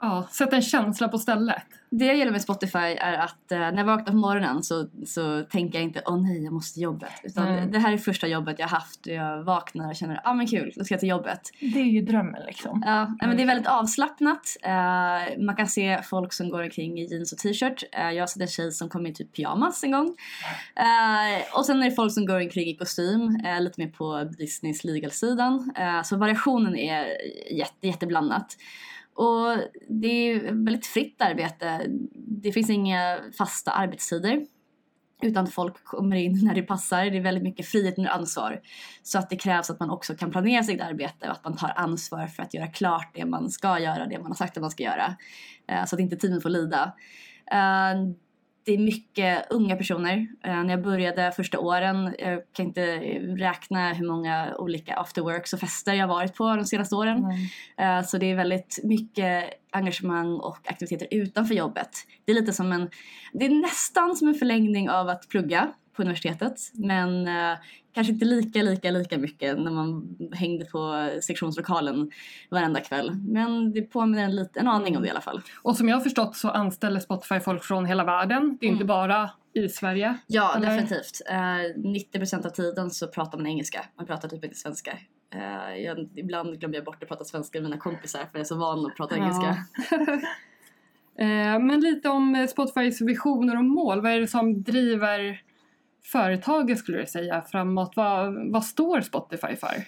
ja, 0.00 0.28
sätta 0.30 0.56
en 0.56 0.62
känsla 0.62 1.08
på 1.08 1.18
stället? 1.18 1.62
Det 1.90 2.04
jag 2.06 2.16
gillar 2.16 2.32
med 2.32 2.42
Spotify 2.42 2.78
är 2.78 3.12
att 3.18 3.52
eh, 3.52 3.58
när 3.58 3.76
jag 3.76 3.84
vaknar 3.84 4.12
på 4.12 4.16
morgonen 4.18 4.62
så, 4.62 4.86
så 5.06 5.42
tänker 5.42 5.78
jag 5.78 5.84
inte 5.84 6.02
åh 6.06 6.22
nej 6.22 6.44
jag 6.44 6.52
måste 6.52 6.80
jobbet. 6.80 7.12
Utan 7.22 7.46
Mm. 7.48 7.70
det 7.70 7.78
här 7.78 7.92
är 7.92 7.98
första 7.98 8.26
jobbet 8.26 8.58
jag 8.58 8.68
haft 8.68 9.06
och 9.06 9.12
jag 9.12 9.42
vaknar 9.42 9.88
och 9.88 9.96
känner 9.96 10.20
ah 10.24 10.34
men 10.34 10.46
kul, 10.46 10.72
då 10.76 10.84
ska 10.84 10.94
jag 10.94 11.00
till 11.00 11.08
jobbet. 11.08 11.40
Det 11.60 11.80
är 11.80 11.84
ju 11.84 12.00
drömmen 12.00 12.42
liksom. 12.46 12.82
Ja, 12.86 13.04
nej, 13.04 13.28
men 13.28 13.36
det 13.36 13.42
är 13.42 13.46
väldigt 13.46 13.66
avslappnat. 13.66 14.56
Eh, 14.62 15.42
man 15.44 15.56
kan 15.56 15.66
se 15.66 16.02
folk 16.02 16.32
som 16.32 16.48
går 16.50 16.62
omkring 16.62 16.98
i 16.98 17.06
jeans 17.06 17.32
och 17.32 17.38
t-shirt. 17.38 17.82
Eh, 17.92 18.10
jag 18.10 18.22
har 18.22 18.26
sett 18.26 18.42
en 18.42 18.48
tjej 18.48 18.72
som 18.72 18.88
kom 18.88 19.06
i 19.06 19.14
typ 19.14 19.36
pyjamas 19.36 19.84
en 19.84 19.90
gång. 19.92 20.16
Eh, 20.76 21.58
och 21.58 21.66
sen 21.66 21.82
är 21.82 21.90
det 21.90 21.96
folk 21.96 22.12
som 22.14 22.26
går 22.26 22.40
omkring 22.40 22.68
i 22.68 22.76
kostym, 22.76 23.40
eh, 23.44 23.60
lite 23.60 23.80
mer 23.80 23.88
på 23.88 24.30
business 24.38 24.84
legal-sidan. 24.84 25.72
Eh, 25.76 26.02
så 26.02 26.16
variationen 26.16 26.76
är 26.76 27.06
jätte, 27.52 27.86
jätteblandat. 27.86 28.56
Och 29.14 29.58
det 29.88 30.08
är 30.08 30.40
väldigt 30.40 30.86
fritt 30.86 31.22
arbete. 31.22 31.86
Det 32.14 32.52
finns 32.52 32.70
inga 32.70 33.18
fasta 33.38 33.70
arbetstider. 33.70 34.46
Utan 35.22 35.46
folk 35.46 35.84
kommer 35.84 36.16
in 36.16 36.40
när 36.42 36.54
det 36.54 36.62
passar. 36.62 37.04
Det 37.04 37.16
är 37.16 37.20
väldigt 37.20 37.44
mycket 37.44 37.66
frihet 37.66 37.98
under 37.98 38.10
ansvar. 38.10 38.60
Så 39.02 39.18
att 39.18 39.30
det 39.30 39.36
krävs 39.36 39.70
att 39.70 39.80
man 39.80 39.90
också 39.90 40.14
kan 40.14 40.30
planera 40.30 40.62
sitt 40.62 40.80
arbete 40.80 41.26
och 41.26 41.32
att 41.32 41.44
man 41.44 41.56
tar 41.56 41.72
ansvar 41.76 42.26
för 42.26 42.42
att 42.42 42.54
göra 42.54 42.66
klart 42.66 43.10
det 43.14 43.24
man 43.24 43.50
ska 43.50 43.78
göra, 43.78 44.06
det 44.06 44.18
man 44.18 44.26
har 44.26 44.34
sagt 44.34 44.56
att 44.56 44.60
man 44.60 44.70
ska 44.70 44.82
göra. 44.82 45.16
Eh, 45.68 45.84
så 45.84 45.96
att 45.96 46.00
inte 46.00 46.16
teamet 46.16 46.42
får 46.42 46.50
lida. 46.50 46.92
Eh, 47.50 47.94
det 48.66 48.72
är 48.74 48.78
mycket 48.78 49.46
unga 49.50 49.76
personer. 49.76 50.26
Eh, 50.44 50.64
När 50.64 50.70
jag 50.70 50.82
började 50.82 51.32
första 51.32 51.58
åren, 51.58 52.14
jag 52.18 52.42
kan 52.52 52.66
inte 52.66 52.96
räkna 53.36 53.92
hur 53.92 54.06
många 54.06 54.54
olika 54.58 54.94
afterworks 54.94 55.52
och 55.52 55.60
fester 55.60 55.94
jag 55.94 56.08
varit 56.08 56.34
på 56.34 56.56
de 56.56 56.64
senaste 56.64 56.94
åren. 56.94 57.18
Mm. 57.78 57.98
Eh, 57.98 58.04
Så 58.06 58.18
det 58.18 58.30
är 58.30 58.36
väldigt 58.36 58.80
mycket 58.84 59.44
engagemang 59.72 60.34
och 60.34 60.58
aktiviteter 60.64 61.08
utanför 61.10 61.54
jobbet. 61.54 61.90
Det 62.24 62.32
är 62.32 62.36
lite 62.36 62.52
som 62.52 62.72
en, 62.72 62.90
det 63.32 63.44
är 63.46 63.50
nästan 63.62 64.16
som 64.16 64.28
en 64.28 64.34
förlängning 64.34 64.90
av 64.90 65.08
att 65.08 65.28
plugga 65.28 65.72
på 65.96 66.02
universitetet. 66.02 66.54
Men 66.74 67.26
eh, 67.28 67.58
kanske 67.94 68.12
inte 68.12 68.24
lika, 68.24 68.62
lika, 68.62 68.90
lika 68.90 69.18
mycket 69.18 69.58
när 69.58 69.70
man 69.70 70.16
hängde 70.32 70.64
på 70.64 71.10
sektionslokalen 71.22 72.10
varenda 72.50 72.80
kväll. 72.80 73.12
Men 73.28 73.72
det 73.72 73.82
påminner 73.82 74.24
en, 74.24 74.36
lite, 74.36 74.60
en 74.60 74.68
aning 74.68 74.96
om 74.96 75.02
det 75.02 75.08
i 75.08 75.10
alla 75.10 75.20
fall. 75.20 75.40
Och 75.62 75.76
som 75.76 75.88
jag 75.88 75.96
har 75.96 76.00
förstått 76.02 76.36
så 76.36 76.48
anställer 76.50 77.00
Spotify 77.00 77.40
folk 77.40 77.64
från 77.64 77.86
hela 77.86 78.04
världen. 78.04 78.56
Det 78.60 78.66
är 78.66 78.70
inte 78.70 78.84
Mm. 78.84 78.86
bara 78.86 79.30
i 79.54 79.68
Sverige. 79.68 80.18
Ja, 80.26 80.56
Eller? 80.56 80.66
definitivt. 80.70 81.20
Eh, 81.30 81.80
90% 81.82 82.46
av 82.46 82.50
tiden 82.50 82.90
så 82.90 83.06
pratar 83.08 83.38
man 83.38 83.46
engelska. 83.46 83.84
Man 83.96 84.06
pratar 84.06 84.28
typ 84.28 84.44
inte 84.44 84.56
svenska. 84.56 84.98
Eh, 85.34 85.76
jag, 85.84 86.08
ibland 86.16 86.60
glömmer 86.60 86.74
jag 86.76 86.84
bort 86.84 87.02
att 87.02 87.08
prata 87.08 87.24
svenska 87.24 87.58
med 87.60 87.70
mina 87.70 87.80
kompisar 87.80 88.18
för 88.18 88.28
jag 88.32 88.40
är 88.40 88.44
så 88.44 88.56
van 88.56 88.86
att 88.86 88.96
prata 88.96 89.16
Ja. 89.18 89.22
engelska. 89.22 89.56
Men 91.60 91.80
lite 91.80 92.08
om 92.08 92.46
Spotifys 92.50 93.00
visioner 93.00 93.56
och 93.56 93.64
mål. 93.64 94.00
Vad 94.00 94.12
är 94.12 94.20
det 94.20 94.26
som 94.26 94.62
driver 94.62 95.40
företaget 96.06 96.78
skulle 96.78 96.98
du 96.98 97.06
säga 97.06 97.42
framåt? 97.42 97.92
Vad, 97.96 98.52
vad 98.52 98.64
står 98.64 99.00
Spotify 99.00 99.56
för? 99.56 99.84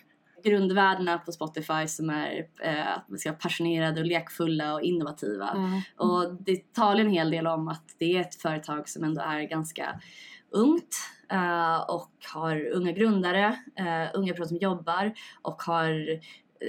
grundvärdena 0.46 1.18
på 1.18 1.32
Spotify 1.32 1.86
som 1.86 2.10
är 2.10 2.46
eh, 2.62 2.92
att 2.96 3.04
vi 3.08 3.18
ska 3.18 3.30
vara 3.30 3.38
passionerade 3.38 4.00
och 4.00 4.06
lekfulla 4.06 4.74
och 4.74 4.82
innovativa. 4.82 5.50
Mm. 5.50 5.80
Och 5.96 6.34
det 6.40 6.72
talar 6.72 7.00
en 7.00 7.10
hel 7.10 7.30
del 7.30 7.46
om 7.46 7.68
att 7.68 7.94
det 7.98 8.16
är 8.16 8.20
ett 8.20 8.34
företag 8.34 8.88
som 8.88 9.04
ändå 9.04 9.20
är 9.20 9.42
ganska 9.42 10.00
ungt 10.50 10.96
eh, 11.32 11.76
och 11.76 12.12
har 12.34 12.66
unga 12.66 12.92
grundare, 12.92 13.44
eh, 13.78 14.10
unga 14.14 14.32
personer 14.32 14.46
som 14.46 14.56
jobbar 14.56 15.12
och 15.42 15.62
har 15.62 16.20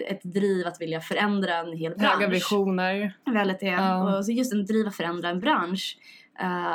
ett 0.09 0.23
driv 0.23 0.67
att 0.67 0.81
vilja 0.81 1.01
förändra 1.01 1.55
en 1.57 1.77
hel 1.77 1.95
bransch. 1.95 2.13
Höga 2.13 2.27
visioner. 2.27 3.17
Väldigt 3.25 3.59
det. 3.59 3.65
Ja. 3.65 4.17
Och 4.17 4.25
så 4.25 4.31
just 4.31 4.53
en 4.53 4.65
driv 4.65 4.87
att 4.87 4.95
förändra 4.95 5.29
en 5.29 5.39
bransch. 5.39 5.97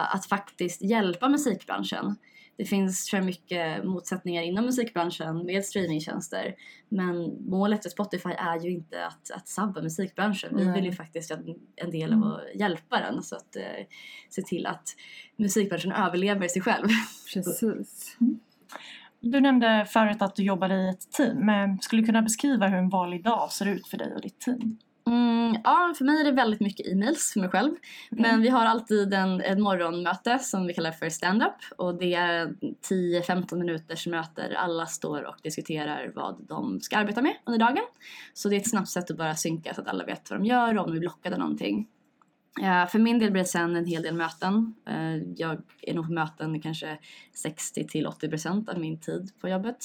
att 0.09 0.27
faktiskt 0.27 0.83
hjälpa 0.83 1.29
musikbranschen. 1.29 2.17
Det 2.57 2.65
finns 2.65 3.11
för 3.11 3.21
mycket 3.21 3.85
motsättningar 3.85 4.43
inom 4.43 4.65
musikbranschen 4.65 5.47
med 5.47 5.65
streamingtjänster. 5.65 6.55
Men 6.89 7.37
målet 7.49 7.83
för 7.83 7.91
Spotify 7.91 8.29
är 8.31 8.61
ju 8.61 8.71
inte 8.71 9.07
att, 9.07 9.31
att 9.31 9.49
sabba 9.49 9.83
musikbranschen. 9.83 10.57
Vi 10.57 10.65
vill 10.73 10.85
ju 10.85 10.93
faktiskt 10.93 11.31
en- 11.31 11.55
en 11.77 11.91
del 11.91 12.13
av 12.13 12.25
att 12.25 12.41
hjälpa 12.61 13.01
den. 13.01 13.23
Så 13.23 13.37
att 13.37 13.57
eh, 13.57 13.63
se 14.31 14.43
till 14.43 14.67
att 14.67 14.89
musikbranschen 15.37 15.93
överlever 15.93 16.49
sig 16.49 16.63
själv. 16.63 16.87
Precis. 17.35 18.17
Du 19.25 19.41
nämnde 19.41 19.87
förut 19.91 20.23
att 20.23 20.37
du 20.37 20.43
jobbade 20.43 20.75
i 20.75 20.89
ett 20.89 21.13
team. 21.13 21.47
Men 21.47 21.79
skulle 21.81 22.03
du 22.03 22.07
kunna 22.07 22.23
beskriva 22.23 22.67
hur 22.69 22.77
en 22.79 22.89
vanlig 22.89 23.25
dag 23.25 23.53
ser 23.53 23.67
ut 23.69 23.87
för 23.87 23.97
dig 23.99 24.15
och 24.15 24.21
ditt 24.21 24.41
team? 24.41 24.79
Mm, 25.07 25.57
ja, 25.65 25.95
för 25.99 26.05
mig 26.05 26.21
är 26.21 26.25
det 26.25 26.33
väldigt 26.33 26.61
mycket 26.61 26.87
e-mails 26.87 27.33
för 27.33 27.41
mig 27.41 27.49
själv. 27.49 27.75
Men 28.11 28.41
vi 28.41 28.49
har 28.49 28.65
alltid 28.67 29.15
en, 29.15 29.41
ett 29.41 29.59
morgonmöte 29.59 30.39
som 30.39 30.67
vi 30.67 30.75
kallar 30.75 30.93
för 30.93 31.09
stand-up. 31.09 31.55
Och 31.77 31.95
det 31.99 32.15
är 32.15 32.55
10-15 32.91 33.57
minuters 33.57 34.07
möte 34.07 34.49
där 34.49 34.55
alla 34.55 34.87
står 34.87 35.23
och 35.23 35.37
diskuterar 35.43 36.13
vad 36.15 36.47
de 36.49 36.81
ska 36.81 36.97
arbeta 36.97 37.23
med 37.23 37.37
under 37.45 37.59
dagen. 37.59 37.85
Så 38.35 38.49
det 38.49 38.57
är 38.57 38.61
ett 38.61 38.71
snabbt 38.71 38.89
sätt 38.89 39.11
att 39.11 39.17
bara 39.17 39.35
synka 39.35 39.75
så 39.75 39.81
att 39.81 39.89
alla 39.89 40.05
vet 40.05 40.31
vad 40.31 40.41
de 40.41 40.47
gör 40.47 40.79
och 40.79 40.85
om 40.85 40.91
de 40.91 40.97
är 40.97 41.01
blockade 41.01 41.37
någonting. 41.37 41.89
Eh, 42.63 42.87
för 42.87 42.99
min 42.99 43.19
del 43.19 43.31
blir 43.31 43.43
det 43.43 43.49
sen 43.49 43.77
en 43.77 43.87
hel 43.87 44.03
del 44.03 44.15
möten. 44.15 44.75
Eh, 44.89 45.17
jag 45.37 45.63
är 45.83 45.95
nog 45.95 46.07
på 46.07 46.13
möten 46.13 46.61
kanske 46.61 46.99
60-80% 47.45 48.69
av 48.69 48.79
min 48.79 49.01
tid 49.01 49.31
på 49.41 49.49
jobbet. 49.49 49.85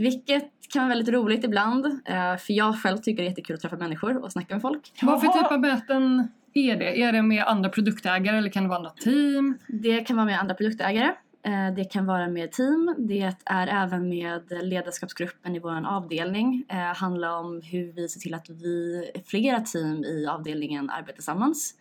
Vilket 0.00 0.50
kan 0.72 0.82
vara 0.82 0.88
väldigt 0.88 1.14
roligt 1.14 1.44
ibland. 1.44 1.86
eh, 1.86 2.36
För 2.36 2.52
jag 2.52 2.82
själv 2.82 2.98
tycker 2.98 3.22
det 3.22 3.26
är 3.26 3.30
jättekul 3.30 3.54
att 3.54 3.60
träffa 3.62 3.76
människor 3.76 4.24
och 4.24 4.32
snacka 4.32 4.54
med 4.54 4.62
folk. 4.62 4.92
Vad 5.02 5.20
för 5.20 5.28
typ 5.28 5.52
av 5.52 5.60
möten 5.60 6.28
är 6.54 6.76
det? 6.76 7.02
Är 7.02 7.12
det 7.12 7.22
med 7.22 7.44
andra 7.44 7.70
produktägare 7.70 8.36
eller 8.38 8.48
kan 8.48 8.62
det 8.62 8.68
vara 8.68 8.78
andra 8.78 8.90
team? 8.90 9.58
Det 9.68 10.00
kan 10.00 10.16
vara 10.16 10.26
med 10.26 10.40
andra 10.40 10.54
produktägare. 10.54 11.12
eh, 11.42 11.74
Det 11.76 11.84
kan 11.84 12.06
vara 12.06 12.28
med 12.28 12.52
team. 12.52 12.94
Det 12.98 13.32
är 13.44 13.66
även 13.84 14.08
med 14.08 14.42
ledarskapsgruppen 14.62 15.56
i 15.56 15.58
vår 15.58 15.86
avdelning. 15.88 16.64
Det 16.68 16.74
handlar 16.74 17.38
om 17.38 17.60
hur 17.72 17.92
vi 17.92 18.08
ser 18.08 18.20
till 18.20 18.34
att 18.34 18.50
vi, 18.50 19.04
flera 19.26 19.60
team 19.60 20.04
i 20.04 20.26
avdelningen 20.26 20.90
arbetar 20.90 21.12
tillsammans. 21.12 21.74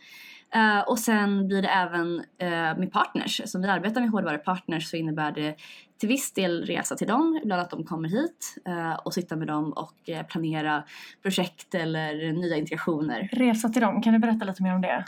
Eh, 0.55 0.79
och 0.79 0.99
sen 0.99 1.47
blir 1.47 1.61
det 1.61 1.67
även 1.67 2.19
eh, 2.37 2.49
med 2.49 2.91
partners. 2.91 3.41
Så 3.45 3.57
om 3.57 3.61
vi 3.61 3.67
arbetar 3.67 4.01
med 4.01 4.09
hårdvarupartners 4.09 4.89
så 4.89 4.97
innebär 4.97 5.31
det 5.31 5.55
till 5.99 6.09
viss 6.09 6.33
del 6.33 6.65
resa 6.65 6.95
till 6.95 7.07
dem, 7.07 7.39
ibland 7.43 7.61
att 7.61 7.69
de 7.69 7.83
kommer 7.83 8.09
hit 8.09 8.55
eh, 8.65 8.93
och 8.93 9.13
sitta 9.13 9.35
med 9.35 9.47
dem 9.47 9.73
och 9.73 10.09
eh, 10.09 10.25
planera 10.25 10.83
projekt 11.21 11.75
eller 11.75 12.33
nya 12.33 12.57
integrationer. 12.57 13.29
Resa 13.31 13.69
till 13.69 13.81
dem, 13.81 14.01
kan 14.01 14.13
du 14.13 14.19
berätta 14.19 14.45
lite 14.45 14.63
mer 14.63 14.75
om 14.75 14.81
det? 14.81 15.05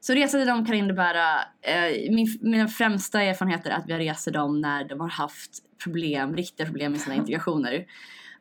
Så 0.00 0.12
resa 0.12 0.38
till 0.38 0.46
dem 0.46 0.66
kan 0.66 0.74
innebära, 0.74 1.40
eh, 1.62 2.12
min, 2.14 2.38
mina 2.40 2.68
främsta 2.68 3.22
erfarenheter 3.22 3.70
är 3.70 3.74
att 3.74 3.88
vi 3.88 3.92
har 3.92 4.00
rest 4.00 4.24
till 4.24 4.32
dem 4.32 4.60
när 4.60 4.84
de 4.84 5.00
har 5.00 5.08
haft 5.08 5.50
problem, 5.84 6.36
riktiga 6.36 6.66
problem 6.66 6.92
med 6.92 7.00
sina 7.00 7.14
integrationer. 7.14 7.86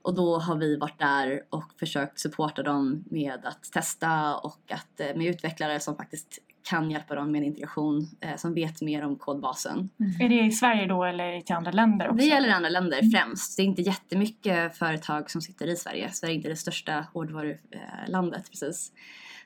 Och 0.01 0.15
då 0.15 0.39
har 0.39 0.55
vi 0.55 0.77
varit 0.77 0.99
där 0.99 1.41
och 1.49 1.71
försökt 1.79 2.19
supporta 2.19 2.63
dem 2.63 3.03
med 3.09 3.45
att 3.45 3.63
testa 3.73 4.35
och 4.35 4.71
att, 4.71 4.99
eh, 4.99 5.15
med 5.15 5.27
utvecklare 5.27 5.79
som 5.79 5.95
faktiskt 5.95 6.39
kan 6.69 6.91
hjälpa 6.91 7.15
dem 7.15 7.31
med 7.31 7.39
en 7.39 7.45
integration, 7.47 8.07
eh, 8.21 8.35
som 8.35 8.53
vet 8.53 8.81
mer 8.81 9.05
om 9.05 9.15
kodbasen. 9.15 9.89
Är 10.19 10.29
det 10.29 10.45
i 10.45 10.51
Sverige 10.51 10.85
då 10.85 11.03
eller 11.03 11.41
till 11.41 11.55
andra 11.55 11.71
länder 11.71 12.07
också? 12.07 12.17
Det 12.17 12.25
gäller 12.25 12.49
andra 12.49 12.69
länder 12.69 13.11
främst. 13.11 13.57
Det 13.57 13.63
är 13.63 13.65
inte 13.65 13.81
jättemycket 13.81 14.77
företag 14.77 15.31
som 15.31 15.41
sitter 15.41 15.67
i 15.67 15.75
Sverige. 15.75 16.11
Sverige 16.11 16.33
är 16.33 16.35
inte 16.35 16.49
det 16.49 16.55
största 16.55 17.05
hårdvarulandet 17.13 18.49
precis. 18.49 18.91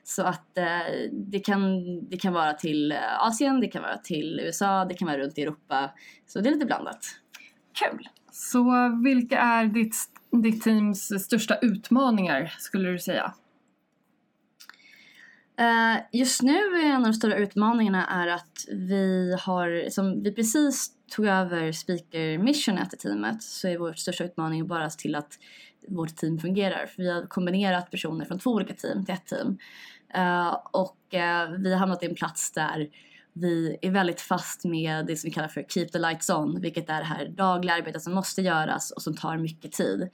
Så 0.04 0.22
att 0.22 0.58
eh, 0.58 0.64
det, 1.12 1.40
kan, 1.40 1.60
det 2.08 2.16
kan 2.16 2.32
vara 2.32 2.52
till 2.52 2.92
eh, 2.92 3.26
Asien, 3.26 3.60
det 3.60 3.68
kan 3.68 3.82
vara 3.82 3.98
till 3.98 4.40
USA, 4.40 4.84
det 4.84 4.94
kan 4.94 5.08
vara 5.08 5.18
runt 5.18 5.38
i 5.38 5.42
Europa. 5.42 5.90
Så 6.26 6.40
det 6.40 6.48
är 6.48 6.52
lite 6.52 6.66
blandat. 6.66 7.06
Kul! 7.72 8.08
Så 8.32 8.64
vilka 9.04 9.38
är 9.38 9.66
ditt, 9.66 9.96
ditt 10.42 10.62
teams 10.62 11.24
största 11.24 11.58
utmaningar 11.58 12.54
skulle 12.58 12.90
du 12.90 12.98
säga? 12.98 13.34
Eh, 15.62 16.00
just 16.12 16.42
nu 16.42 16.56
är 16.56 16.86
en 16.86 16.96
av 16.96 17.02
de 17.02 17.12
stora 17.12 17.36
utmaningarna 17.36 18.06
är 18.06 18.28
att 18.28 18.64
vi 18.68 19.36
har, 19.40 19.90
som 19.90 20.22
vi 20.22 20.32
precis 20.32 20.90
tog 21.10 21.26
över 21.26 21.72
speaker 21.72 22.38
missionet 22.38 22.94
i 22.94 22.96
teamet 22.96 23.42
så 23.42 23.68
är 23.68 23.78
vår 23.78 23.92
största 23.92 24.24
utmaning 24.24 24.66
bara 24.66 24.84
att 24.84 24.92
se 24.92 24.98
till 24.98 25.14
att 25.14 25.38
vårt 25.88 26.16
team 26.16 26.38
fungerar. 26.38 26.86
För 26.86 27.02
vi 27.02 27.10
har 27.10 27.26
kombinerat 27.26 27.90
personer 27.90 28.24
från 28.24 28.38
två 28.38 28.50
olika 28.50 28.74
team 28.74 29.04
till 29.04 29.14
ett 29.14 29.26
team. 29.26 29.58
Eh, 30.14 30.56
och 30.70 31.14
eh, 31.14 31.50
vi 31.50 31.72
har 31.72 31.78
hamnat 31.78 32.02
i 32.02 32.06
en 32.06 32.14
plats 32.14 32.52
där 32.52 32.88
vi 33.32 33.76
är 33.82 33.90
väldigt 33.90 34.20
fast 34.20 34.64
med 34.64 35.06
det 35.06 35.16
som 35.16 35.28
vi 35.28 35.34
kallar 35.34 35.48
för 35.48 35.62
keep 35.68 35.86
the 35.86 35.98
lights 35.98 36.30
on, 36.30 36.60
vilket 36.60 36.90
är 36.90 36.98
det 36.98 37.04
här 37.04 37.28
dagliga 37.28 37.74
arbetet 37.74 38.02
som 38.02 38.14
måste 38.14 38.42
göras 38.42 38.90
och 38.90 39.02
som 39.02 39.16
tar 39.16 39.36
mycket 39.36 39.72
tid. 39.72 40.10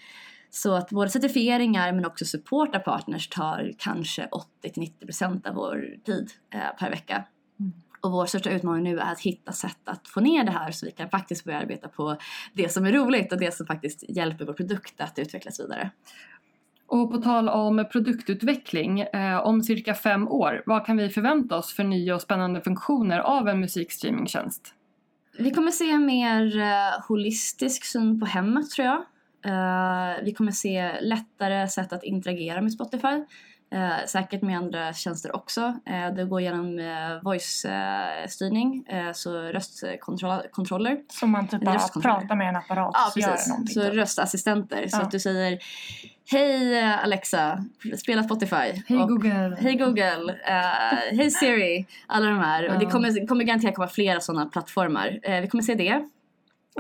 Så 0.51 0.75
att 0.75 0.91
både 0.91 1.11
certifieringar 1.11 1.93
men 1.93 2.07
också 2.07 2.25
support 2.25 2.77
av 2.77 2.81
partners 2.81 3.29
tar 3.29 3.73
kanske 3.79 4.29
80-90% 4.63 5.49
av 5.49 5.55
vår 5.55 5.87
tid 6.05 6.31
eh, 6.55 6.79
per 6.79 6.91
vecka. 6.91 7.25
Och 8.01 8.13
vår 8.13 8.27
största 8.27 8.51
utmaning 8.51 8.85
nu 8.85 8.99
är 8.99 9.13
att 9.13 9.21
hitta 9.21 9.53
sätt 9.53 9.81
att 9.85 10.09
få 10.09 10.21
ner 10.21 10.45
det 10.45 10.51
här 10.51 10.71
så 10.71 10.87
vi 10.87 10.93
kan 10.93 11.11
faktiskt 11.11 11.45
börja 11.45 11.59
arbeta 11.59 11.89
på 11.89 12.17
det 12.53 12.69
som 12.69 12.87
är 12.87 12.93
roligt 12.93 13.33
och 13.33 13.39
det 13.39 13.55
som 13.55 13.67
faktiskt 13.67 14.05
hjälper 14.09 14.45
vår 14.45 14.53
produkt 14.53 15.01
att 15.01 15.19
utvecklas 15.19 15.61
vidare. 15.61 15.91
Och 16.87 17.11
på 17.11 17.19
tal 17.19 17.49
om 17.49 17.85
produktutveckling, 17.93 19.01
eh, 19.01 19.39
om 19.39 19.63
cirka 19.63 19.95
fem 19.95 20.29
år, 20.29 20.63
vad 20.67 20.87
kan 20.87 20.97
vi 20.97 21.09
förvänta 21.09 21.57
oss 21.57 21.75
för 21.75 21.85
nya 21.85 22.15
och 22.15 22.23
spännande 22.23 22.61
funktioner 22.61 23.19
av 23.19 23.49
en 23.49 23.61
musikstreamingtjänst? 23.61 24.75
Vi 25.39 25.51
kommer 25.51 25.71
se 25.71 25.91
en 25.91 26.07
mer 26.07 26.59
eh, 26.59 27.07
holistisk 27.09 27.85
syn 27.85 28.21
på 28.21 28.27
hemmet 28.27 28.71
tror 28.71 28.87
jag. 28.87 29.05
Eh, 29.45 30.25
vi 30.25 30.35
kommer 30.35 30.53
se 30.53 31.01
lättare 31.01 31.69
sätt 31.69 31.93
att 31.93 32.05
interagera 32.05 32.61
med 32.61 32.73
Spotify. 32.73 33.25
Eh, 33.71 34.07
säkert 34.07 34.43
med 34.43 34.59
andra 34.59 34.93
tjänster 34.93 35.37
också. 35.37 35.61
Eh, 35.87 36.15
det 36.15 36.25
går 36.25 36.41
genom 36.41 36.79
eh, 36.79 37.23
voice-styrning, 37.23 38.85
så 39.15 39.39
röstkontroller. 39.43 40.99
Som 41.09 41.31
man 41.31 41.49
typ 41.49 41.65
bara 41.65 41.79
pratar 42.03 42.37
med 42.37 42.49
en 42.49 42.57
apparat 42.57 42.91
Ja, 42.95 43.11
så 43.13 43.21
gör 43.21 43.29
precis. 43.29 43.47
det 43.47 43.51
någonting. 43.53 43.75
Så 43.75 43.83
typ. 43.83 43.95
röstassistenter. 43.95 44.87
Så 44.87 44.97
Ja. 44.97 45.03
att 45.03 45.11
du 45.11 45.21
säger 45.21 45.59
Hej 46.31 46.83
Alexa, 46.93 47.65
spela 47.99 48.23
Spotify. 48.23 48.57
Hej 48.89 48.99
Google! 48.99 49.57
Hej 49.61 49.75
Google, 49.77 50.37
hej 51.13 51.31
Siri, 51.31 51.87
alla 52.07 52.27
de 52.27 52.39
här. 52.39 52.69
Och 52.75 52.79
det 52.79 52.87
kommer, 52.87 53.27
kommer 53.27 53.45
garanterat 53.45 53.75
komma 53.75 53.89
flera 53.89 54.21
sådana 54.21 54.47
plattformar. 54.47 55.41
Vi 55.41 55.49
kommer 55.49 55.63
se 55.63 55.75
det. 55.75 56.09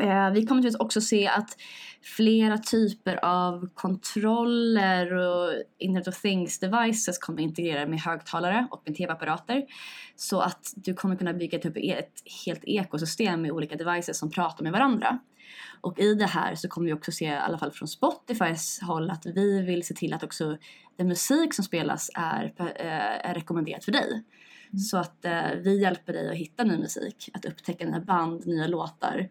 Eh, 0.01 0.31
vi 0.31 0.47
kommer 0.47 0.61
naturligtvis 0.61 0.81
också 0.81 1.01
se 1.01 1.29
att 1.29 1.57
flera 2.03 2.59
typer 2.59 3.25
av 3.25 3.69
kontroller 3.75 5.13
och 5.13 5.53
Internet 5.79 6.09
of 6.09 6.23
Things 6.23 6.59
devices 6.59 7.19
kommer 7.19 7.43
integrera 7.43 7.87
med 7.87 8.01
högtalare 8.01 8.67
och 8.71 8.83
med 8.87 8.97
tv-apparater. 8.97 9.65
Så 10.17 10.41
att 10.41 10.73
du 10.77 10.95
kommer 10.95 11.17
kunna 11.17 11.33
bygga 11.33 11.59
typ 11.59 11.77
ett 11.77 12.23
helt 12.47 12.65
ekosystem 12.65 13.43
med 13.43 13.51
olika 13.51 13.77
devices 13.77 14.19
som 14.19 14.31
pratar 14.31 14.63
med 14.63 14.73
varandra. 14.73 15.19
Och 15.81 15.99
i 15.99 16.15
det 16.15 16.27
här 16.27 16.55
så 16.55 16.69
kommer 16.69 16.87
vi 16.87 16.93
också 16.93 17.13
se, 17.13 17.25
i 17.25 17.37
alla 17.37 17.59
fall 17.59 17.71
från 17.71 17.89
Spotifys 17.89 18.81
håll, 18.83 19.11
att 19.11 19.27
vi 19.27 19.63
vill 19.63 19.87
se 19.87 19.95
till 19.95 20.13
att 20.15 20.23
också 20.23 20.57
den 20.97 21.09
musik 21.09 21.55
som 21.55 21.65
spelas 21.65 22.11
är, 22.15 22.55
eh, 22.59 23.31
är 23.31 23.35
rekommenderat 23.35 23.85
för 23.85 23.93
dig. 23.93 24.25
Så 24.91 24.99
att 24.99 25.25
eh, 25.25 25.51
vi 25.57 25.81
hjälper 25.83 26.13
dig 26.13 26.29
att 26.29 26.37
hitta 26.37 26.65
ny 26.65 26.79
musik, 26.79 27.31
att 27.35 27.45
upptäcka 27.45 27.87
nya 27.87 28.01
band, 28.01 28.47
nya 28.47 28.67
låtar 28.67 29.29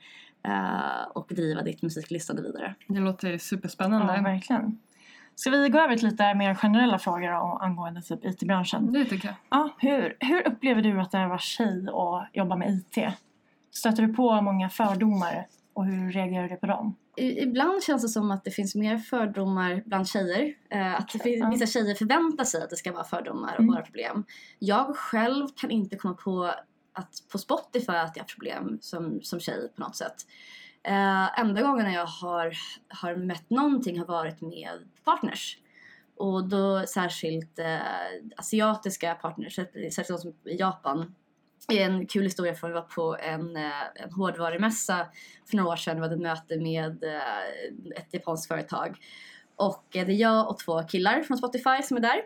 och 1.14 1.28
driva 1.36 1.62
ditt 1.62 1.82
musiklistande 1.82 2.42
vidare. 2.42 2.76
Det 2.88 3.00
låter 3.00 3.38
superspännande. 3.38 4.14
Ja, 4.16 4.22
verkligen. 4.22 4.80
Ska 5.36 5.50
vi 5.50 5.70
gå 5.70 5.80
över 5.80 5.96
till 5.98 6.08
lite 6.10 6.34
mer 6.34 6.56
generella 6.56 7.00
frågor 7.00 7.32
om, 7.34 7.58
angående 7.62 8.02
typ 8.02 8.26
IT-branschen? 8.26 8.94
Det 8.94 9.06
tycker 9.06 9.28
jag. 9.28 9.36
Ja, 9.50 9.70
hur, 9.80 10.18
hur 10.20 10.48
upplever 10.48 10.82
du 10.82 11.02
att 11.02 11.12
det 11.12 11.18
är 11.18 11.24
att 11.24 11.30
vara 11.30 11.40
tjej 11.40 11.90
och 11.90 12.24
jobba 12.34 12.56
med 12.56 12.70
IT? 12.70 13.14
Stöter 13.72 14.04
du 14.08 14.14
på 14.14 14.42
många 14.42 14.70
fördomar 14.70 15.46
och 15.74 15.86
hur 15.86 16.12
reagerar 16.12 16.50
du 16.50 16.56
på 16.56 16.66
dem? 16.66 16.96
Ibland 17.20 17.84
känns 17.84 18.02
det 18.02 18.08
som 18.10 18.32
att 18.32 18.44
det 18.44 18.52
finns 18.52 18.76
mer 18.76 18.98
fördomar 18.98 19.84
bland 19.86 20.08
tjejer. 20.08 20.54
Eh, 20.70 20.96
att 20.96 21.16
vissa 21.52 21.66
tjejer 21.66 21.96
förväntar 21.96 22.44
sig 22.44 22.64
att 22.64 22.70
det 22.70 22.76
ska 22.76 22.92
vara 22.92 23.04
fördomar 23.04 23.54
och 23.54 23.60
Mm. 23.60 23.74
vara 23.74 23.86
problem. 23.86 24.26
Jag 24.60 24.96
själv 24.96 25.48
kan 25.56 25.72
inte 25.72 25.96
komma 25.96 26.14
på 26.14 26.52
att 26.98 27.24
på 27.32 27.38
Spotify 27.38 27.92
att 27.92 28.16
jag 28.16 28.24
har 28.24 28.28
problem 28.28 28.78
som, 28.82 29.22
som 29.22 29.40
tjej 29.40 29.70
på 29.76 29.82
något 29.82 29.96
sätt. 29.96 30.16
Eh, 30.84 31.40
enda 31.40 31.62
gången 31.62 31.94
jag 31.94 32.06
har, 32.06 32.54
har 32.88 33.16
mött 33.16 33.50
någonting 33.50 34.00
har 34.00 34.06
varit 34.06 34.42
med 34.42 34.90
partners. 35.04 35.58
Och 36.16 36.48
då 36.48 36.86
särskilt 36.88 37.60
eh, 37.60 37.78
asiatiska 38.38 39.16
partners, 39.16 39.56
särskilt 39.56 40.08
de 40.08 40.18
som 40.18 40.34
i 40.46 40.56
Japan. 40.56 41.16
En 41.68 42.08
kul 42.08 42.24
historia 42.24 42.56
från 42.56 42.70
vi 42.70 42.74
var 42.74 42.82
på 42.82 43.18
en, 43.18 43.56
eh, 43.56 43.72
en 43.96 44.12
hårdvarumässa 44.12 45.08
för 45.50 45.58
några 45.58 45.72
år 45.72 45.76
sedan. 45.76 45.96
Vi 45.96 46.02
hade 46.02 46.18
möte 46.18 46.58
med 46.58 47.04
eh, 47.04 47.98
ett 48.00 48.14
japanskt 48.14 48.48
företag. 48.48 48.98
Och 49.58 49.96
eh, 49.96 50.06
det 50.06 50.14
är 50.14 50.18
jag 50.18 50.50
och 50.50 50.60
två 50.60 50.84
killar 50.84 51.22
från 51.22 51.38
Spotify 51.38 51.84
som 51.84 51.98
är 51.98 52.02
där. 52.02 52.22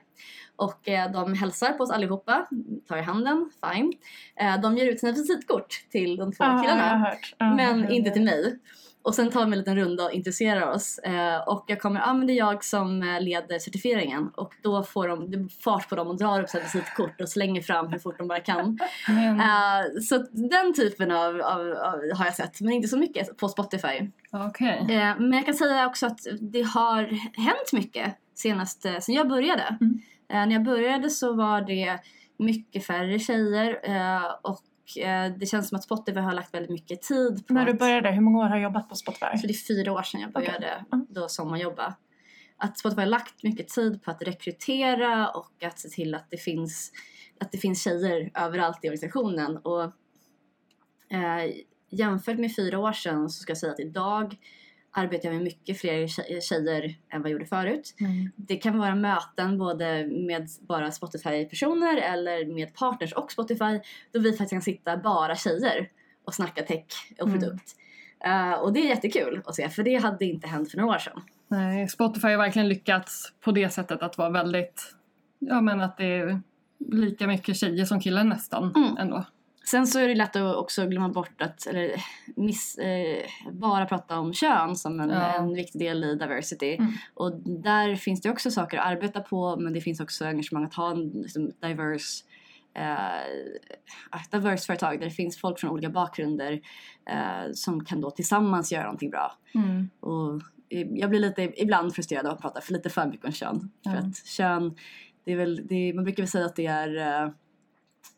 Och 0.55 0.89
eh, 0.89 1.11
de 1.11 1.33
hälsar 1.33 1.73
på 1.73 1.83
oss 1.83 1.91
allihopa, 1.91 2.47
tar 2.87 2.97
i 2.97 3.01
handen, 3.01 3.51
fine. 3.65 3.93
Eh, 4.35 4.61
de 4.61 4.77
ger 4.77 4.91
ut 4.91 4.99
sina 4.99 5.11
visitkort 5.11 5.85
till 5.89 6.15
de 6.15 6.31
två 6.31 6.43
killarna. 6.61 7.15
Men 7.39 7.91
inte 7.91 8.09
till 8.09 8.23
mig. 8.23 8.59
Och 9.03 9.15
sen 9.15 9.31
tar 9.31 9.45
vi 9.45 9.51
en 9.51 9.57
liten 9.57 9.75
runda 9.75 10.03
och 10.05 10.11
intresserar 10.11 10.71
oss. 10.71 10.97
Eh, 10.99 11.47
och 11.47 11.63
jag 11.67 11.79
kommer, 11.79 11.99
ja 11.99 12.09
ah, 12.09 12.13
men 12.13 12.27
det 12.27 12.33
är 12.33 12.37
jag 12.37 12.63
som 12.63 13.03
eh, 13.03 13.21
leder 13.21 13.59
certifieringen. 13.59 14.31
Och 14.35 14.53
då 14.63 14.83
får 14.83 15.07
de 15.07 15.31
det 15.31 15.49
fart 15.63 15.89
på 15.89 15.95
dem 15.95 16.07
och 16.07 16.17
drar 16.17 16.41
upp 16.41 16.49
sina 16.49 16.63
visitkort 16.63 17.21
och 17.21 17.29
slänger 17.29 17.61
fram 17.61 17.87
hur 17.87 17.99
fort 17.99 18.17
de 18.17 18.27
bara 18.27 18.39
kan. 18.39 18.79
Men, 19.07 19.41
Eh, 19.41 20.01
så 20.01 20.17
den 20.31 20.73
typen 20.73 21.11
av, 21.11 21.41
av, 21.41 21.61
av 21.71 22.17
har 22.17 22.25
jag 22.25 22.35
sett, 22.35 22.61
men 22.61 22.73
inte 22.73 22.87
så 22.87 22.97
mycket 22.97 23.37
på 23.37 23.47
Spotify. 23.47 24.09
Okej. 24.31 24.77
Eh, 24.89 25.19
men 25.19 25.33
jag 25.33 25.45
kan 25.45 25.53
säga 25.53 25.87
också 25.87 26.05
att 26.05 26.19
det 26.39 26.61
har 26.61 27.03
hänt 27.41 27.73
mycket 27.73 28.15
senast 28.35 28.85
eh, 28.85 28.99
sen 28.99 29.15
jag 29.15 29.27
började. 29.27 29.77
Mm. 29.81 30.01
Eh, 30.29 30.47
när 30.47 30.51
jag 30.51 30.63
började 30.63 31.09
så 31.09 31.33
var 31.33 31.61
det 31.61 31.99
mycket 32.37 32.85
färre 32.85 33.19
tjejer 33.19 33.79
eh, 33.83 34.35
och 34.95 35.01
eh, 35.03 35.33
det 35.37 35.45
känns 35.45 35.69
som 35.69 35.75
att 35.75 35.83
Spotify 35.83 36.19
har 36.19 36.33
lagt 36.33 36.53
väldigt 36.53 36.71
mycket 36.71 37.01
tid 37.01 37.47
på 37.47 37.53
När 37.53 37.65
du 37.65 37.71
att... 37.71 37.79
började, 37.79 38.11
hur 38.11 38.21
många 38.21 38.39
år 38.39 38.43
har 38.43 38.55
du 38.55 38.61
jobbat 38.63 38.89
på 38.89 38.95
Spotify? 38.95 39.37
Så 39.41 39.47
det 39.47 39.53
är 39.53 39.75
fyra 39.75 39.91
år 39.93 40.03
sedan 40.03 40.21
jag 40.21 40.31
började 40.31 40.85
Mm. 40.93 41.05
då 41.09 41.29
sommarjobba. 41.29 41.95
Att 42.57 42.79
Spotify 42.79 43.01
har 43.01 43.07
lagt 43.07 43.43
mycket 43.43 43.67
tid 43.67 44.03
på 44.03 44.11
att 44.11 44.21
rekrytera 44.21 45.29
och 45.29 45.63
att 45.63 45.79
se 45.79 45.89
till 45.89 46.15
att 46.15 46.27
det 46.29 46.37
finns, 46.37 46.91
att 47.39 47.51
det 47.51 47.57
finns 47.57 47.83
tjejer 47.83 48.31
överallt 48.35 48.77
i 48.85 48.87
organisationen. 48.87 49.57
Och, 49.57 49.83
eh, 51.15 51.51
jämfört 51.89 52.39
med 52.39 52.55
fyra 52.55 52.79
år 52.79 52.93
sedan 52.93 53.29
så 53.29 53.41
ska 53.41 53.51
jag 53.51 53.57
säga 53.57 53.71
att 53.73 53.79
idag 53.79 54.35
arbetar 54.91 55.25
jag 55.29 55.35
med 55.35 55.43
mycket 55.43 55.77
fler 55.79 56.07
tje- 56.07 56.41
tjejer 56.41 56.95
än 57.09 57.21
vad 57.21 57.29
jag 57.29 57.31
gjorde 57.33 57.45
förut. 57.45 57.95
Mm. 57.99 58.31
Det 58.35 58.55
kan 58.55 58.77
vara 58.79 58.95
möten 58.95 59.57
både 59.57 60.07
med 60.07 60.47
bara 60.67 60.91
Spotify-personer 60.91 61.97
eller 61.97 62.45
med 62.53 62.73
partners 62.75 63.13
och 63.13 63.31
Spotify 63.31 63.79
då 64.11 64.19
vi 64.19 64.31
faktiskt 64.31 64.51
kan 64.51 64.61
sitta 64.61 64.97
bara 64.97 65.35
tjejer 65.35 65.89
och 66.25 66.33
snacka 66.33 66.63
tech 66.63 66.85
och 67.19 67.27
Mm. 67.27 67.39
produkt. 67.39 67.75
Eh, 68.25 68.51
och 68.53 68.73
det 68.73 68.79
är 68.79 68.87
jättekul 68.89 69.41
att 69.45 69.55
se 69.55 69.69
för 69.69 69.83
det 69.83 69.95
hade 69.95 70.25
inte 70.25 70.47
hänt 70.47 70.71
för 70.71 70.77
några 70.77 70.95
år 70.95 70.99
sedan. 70.99 71.21
Nej, 71.47 71.87
Spotify 71.87 72.27
har 72.27 72.37
verkligen 72.37 72.69
lyckats 72.69 73.33
på 73.43 73.51
det 73.51 73.69
sättet 73.69 74.01
att 74.03 74.17
vara 74.17 74.29
väldigt, 74.29 74.95
ja 75.39 75.61
men 75.61 75.81
att 75.81 75.97
det 75.97 76.05
är 76.05 76.41
lika 76.91 77.27
mycket 77.27 77.55
tjejer 77.57 77.85
som 77.85 77.99
killar 77.99 78.23
nästan 78.23 78.73
Mm. 78.75 78.97
ändå. 78.97 79.25
Sen 79.65 79.87
så 79.87 79.99
är 79.99 80.07
det 80.07 80.15
lätt 80.15 80.35
att 80.35 80.55
också 80.55 80.85
glömma 80.87 81.09
bort 81.09 81.41
att, 81.41 81.67
eller 81.67 81.91
miss, 82.35 82.77
eh, 82.77 83.23
bara 83.51 83.85
prata 83.85 84.19
om 84.19 84.33
kön 84.33 84.75
som 84.75 84.99
en, 84.99 85.09
Ja. 85.09 85.33
en 85.33 85.53
viktig 85.53 85.81
del 85.81 86.03
i 86.03 86.15
diversity. 86.15 86.75
Mm. 86.75 86.91
Och 87.13 87.39
där 87.63 87.95
finns 87.95 88.21
det 88.21 88.29
också 88.29 88.51
saker 88.51 88.77
att 88.77 88.85
arbeta 88.85 89.19
på 89.19 89.57
men 89.59 89.73
det 89.73 89.81
finns 89.81 89.99
också 89.99 90.25
engagemang 90.25 90.63
att 90.63 90.73
ha 90.73 90.91
en 90.91 91.09
liksom, 91.09 91.51
diverse 91.61 92.23
eh, 92.73 94.31
diverse 94.31 94.65
företag 94.65 94.99
där 94.99 95.05
det 95.05 95.11
finns 95.11 95.37
folk 95.41 95.59
från 95.59 95.69
olika 95.71 95.89
bakgrunder 95.89 96.61
eh, 97.09 97.51
som 97.53 97.85
kan 97.85 98.01
då 98.01 98.11
tillsammans 98.11 98.71
göra 98.71 98.83
någonting 98.83 99.09
bra. 99.09 99.35
Mm. 99.55 99.89
Och 99.99 100.41
jag 100.89 101.09
blir 101.09 101.19
lite 101.19 101.61
ibland 101.61 101.95
frustrerad 101.95 102.25
av 102.25 102.33
att 102.33 102.41
prata 102.41 102.61
för 102.61 102.73
lite 102.73 102.89
för 102.89 103.05
mycket 103.05 103.25
om 103.25 103.31
kön. 103.31 103.71
För 103.83 103.91
Ja. 103.93 103.97
att 103.99 104.25
kön, 104.25 104.75
det 105.23 105.31
är 105.31 105.35
väl, 105.37 105.67
det 105.67 105.93
man 105.93 106.03
brukar 106.03 106.23
väl 106.23 106.29
säga 106.29 106.45
att 106.45 106.55
det 106.55 106.65
är 106.65 107.23
eh, 107.25 107.31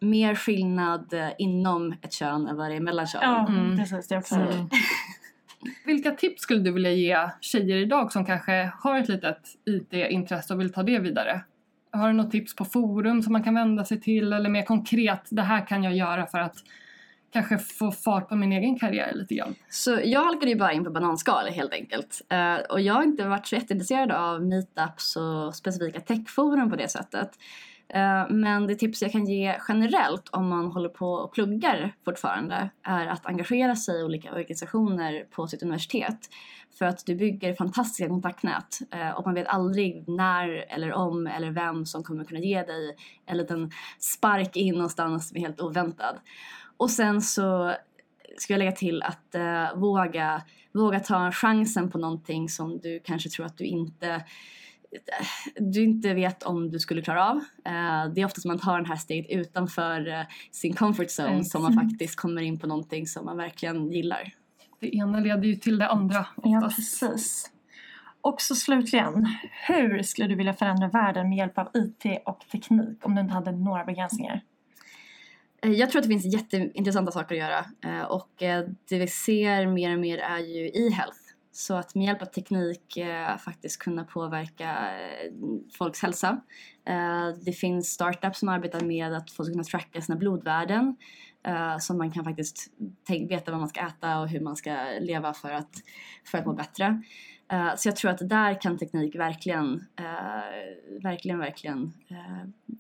mer 0.04 0.36
skillnad 0.36 1.14
eh, 1.14 1.30
inom 1.38 1.96
ett 2.02 2.14
kön 2.14 2.48
än 2.48 2.58
vad 2.58 2.70
det 2.72 2.76
är 2.76 2.80
mellan 2.80 3.08
kön. 3.08 3.22
Ja, 3.24 3.48
Mm. 3.50 3.78
precis. 3.78 4.08
Det 4.08 4.18
också... 4.18 4.36
Mm. 4.36 4.70
Vilka 5.86 6.12
tips 6.12 6.42
skulle 6.42 6.60
du 6.60 6.72
vilja 6.72 6.92
ge 6.92 7.30
tjejer 7.42 7.78
idag 7.78 8.12
som 8.12 8.26
kanske 8.26 8.72
har 8.80 9.00
ett 9.00 9.10
litet 9.10 9.38
IT-intresse 9.66 10.54
och 10.54 10.60
vill 10.60 10.74
ta 10.74 10.84
det 10.84 11.00
vidare? 11.00 11.42
Har 11.92 12.08
du 12.08 12.14
något 12.14 12.32
tips 12.32 12.56
på 12.56 12.66
forum 12.66 13.22
som 13.24 13.34
man 13.34 13.44
kan 13.44 13.56
vända 13.56 13.86
sig 13.86 14.02
till 14.02 14.34
eller 14.34 14.50
mer 14.50 14.64
konkret, 14.64 15.28
det 15.30 15.42
här 15.42 15.68
kan 15.68 15.84
jag 15.84 15.96
göra 15.96 16.26
för 16.26 16.40
att 16.40 16.56
kanske 17.34 17.58
få 17.58 17.92
fart 17.92 18.30
på 18.30 18.36
min 18.36 18.52
egen 18.52 18.80
karriär 18.80 19.12
lite 19.14 19.36
grann? 19.36 19.56
Så 19.70 20.00
jag 20.04 20.24
halkade 20.26 20.52
ju 20.52 20.58
bara 20.58 20.72
in 20.74 20.84
på 20.84 20.90
bananskal 20.90 21.48
helt 21.48 21.74
enkelt. 21.74 22.22
Eh, 22.30 22.56
och 22.56 22.82
jag 22.82 22.94
har 22.94 23.04
inte 23.04 23.26
varit 23.28 23.48
så 23.48 23.56
jätteintresserad 23.56 24.12
av 24.12 24.46
meetups 24.46 25.16
och 25.16 25.56
specifika 25.56 26.00
techforum 26.00 26.70
på 26.70 26.76
det 26.76 26.88
sättet. 26.92 27.30
Eh, 27.94 28.30
men 28.30 28.68
det 28.68 28.76
tips 28.76 29.02
jag 29.02 29.12
kan 29.12 29.26
ge 29.26 29.56
generellt 29.68 30.30
om 30.32 30.48
man 30.48 30.72
håller 30.72 30.90
på 30.90 31.14
och 31.14 31.34
pluggar 31.34 31.96
fortfarande 32.06 32.70
är 32.84 33.08
att 33.08 33.26
engagera 33.26 33.76
sig 33.76 34.00
i 34.00 34.04
olika 34.04 34.32
organisationer 34.32 35.26
på 35.32 35.48
sitt 35.48 35.64
universitet. 35.64 36.30
För 36.78 36.86
att 36.86 37.06
du 37.06 37.16
bygger 37.16 37.54
fantastiska 37.54 38.08
kontaktnät 38.08 38.80
eh, 38.92 39.10
och 39.10 39.26
man 39.26 39.36
vet 39.36 39.48
aldrig 39.48 40.10
när 40.10 40.66
eller 40.70 40.94
om 40.94 41.28
eller 41.28 41.52
vem 41.52 41.86
som 41.86 42.04
kommer 42.04 42.24
kunna 42.24 42.40
ge 42.40 42.64
dig 42.64 42.96
en 43.26 43.38
liten 43.38 43.72
spark 44.00 44.56
in 44.56 44.76
någonstans 44.76 45.30
som 45.30 45.38
är 45.38 45.42
helt 45.42 45.62
oväntad. 45.62 46.16
Och 46.78 46.90
sen 46.90 47.22
så 47.22 47.74
ska 48.38 48.54
jag 48.54 48.60
lägga 48.60 48.72
till 48.72 49.04
att 49.04 49.36
eh, 49.36 49.76
våga, 49.76 50.42
våga 50.72 51.00
ta 51.00 51.32
chansen 51.32 51.92
på 51.92 51.98
någonting 51.98 52.50
som 52.50 52.80
du 52.80 53.00
kanske 53.04 53.30
tror 53.30 53.46
att 53.46 53.58
du 53.58 53.64
inte 53.64 54.24
du 55.60 55.84
inte 55.84 56.14
vet 56.14 56.44
om 56.44 56.72
du 56.72 56.80
skulle 56.80 57.02
klara 57.02 57.30
av. 57.30 57.36
Eh, 57.66 58.14
det 58.16 58.22
är 58.22 58.26
ofta 58.26 58.42
som 58.42 58.50
man 58.50 58.60
tar 58.60 58.76
den 58.78 58.86
här 58.86 58.96
steget 58.96 59.32
utanför 59.32 60.08
eh, 60.08 60.22
sin 60.52 60.74
comfort 60.74 61.08
zone 61.20 61.44
som 61.44 61.62
man 61.62 61.74
faktiskt 61.74 62.16
kommer 62.16 62.42
in 62.42 62.60
på 62.60 62.68
någonting 62.68 63.08
som 63.08 63.26
man 63.26 63.38
verkligen 63.38 63.92
gillar. 63.92 64.34
Det 64.80 64.96
ena 64.96 65.20
leder 65.20 65.44
ju 65.44 65.56
till 65.56 65.78
det 65.80 65.88
andra 65.88 66.26
Ja, 66.44 66.58
oftast. 66.58 66.76
precis. 67.02 67.50
Och 68.22 68.42
så 68.42 68.56
slutligen, 68.56 69.28
hur 69.68 70.02
skulle 70.04 70.28
du 70.28 70.36
vilja 70.36 70.54
förändra 70.54 70.88
världen 70.88 71.30
med 71.30 71.38
hjälp 71.38 71.58
av 71.58 71.68
IT 71.74 72.22
och 72.26 72.40
teknik 72.52 73.00
om 73.06 73.16
du 73.16 73.22
inte 73.22 73.34
hade 73.34 73.52
några 73.52 73.84
begränsningar? 73.86 74.42
Eh, 75.64 75.72
Jag 75.72 75.90
tror 75.90 76.00
att 76.00 76.04
det 76.08 76.10
finns 76.22 76.34
jätteintressanta 76.34 77.12
saker 77.12 77.36
att 77.36 77.40
göra 77.42 77.66
och 78.08 78.30
det 78.90 79.00
vi 79.00 79.08
ser 79.08 79.68
mer 79.68 79.94
och 79.94 80.00
mer 80.00 80.18
är 80.18 80.40
ju 80.40 80.66
e-health. 80.68 81.18
Så 81.56 81.76
att 81.76 81.96
med 81.96 82.06
hjälp 82.06 82.22
av 82.22 82.26
teknik 82.26 82.98
eh, 82.98 83.38
faktiskt 83.38 83.80
kunna 83.80 84.04
påverka 84.04 84.70
eh, 84.70 85.32
folks 85.78 86.02
hälsa. 86.02 86.42
Eh, 86.86 87.28
det 87.46 87.52
finns 87.52 87.88
startups 87.88 88.40
som 88.40 88.50
arbetar 88.50 88.82
med 88.82 89.14
att 89.14 89.32
folk 89.32 89.48
ska 89.48 89.54
kunna 89.54 89.64
tracka 89.64 90.02
sina 90.02 90.18
blodvärden 90.18 90.96
eh, 91.44 91.78
så 91.78 91.94
man 91.94 92.12
kan 92.12 92.24
faktiskt 92.24 92.72
tänk- 93.04 93.32
veta 93.32 93.52
vad 93.52 93.60
man 93.60 93.70
ska 93.70 93.82
äta 93.82 94.20
och 94.20 94.30
hur 94.30 94.40
man 94.40 94.56
ska 94.56 94.78
leva 95.00 95.34
för 95.34 95.52
att, 95.52 95.76
för 96.26 96.38
att 96.38 96.46
må 96.46 96.54
bättre. 96.54 97.02
Eh, 97.52 97.76
så 97.76 97.88
jag 97.88 97.96
tror 97.96 98.12
att 98.12 98.30
där 98.30 98.62
kan 98.62 98.78
teknik 98.78 99.16
verkligen, 99.16 99.86
eh, 100.00 101.04
verkligen, 101.04 101.40
verkligen 101.40 101.94
eh, 102.08 102.76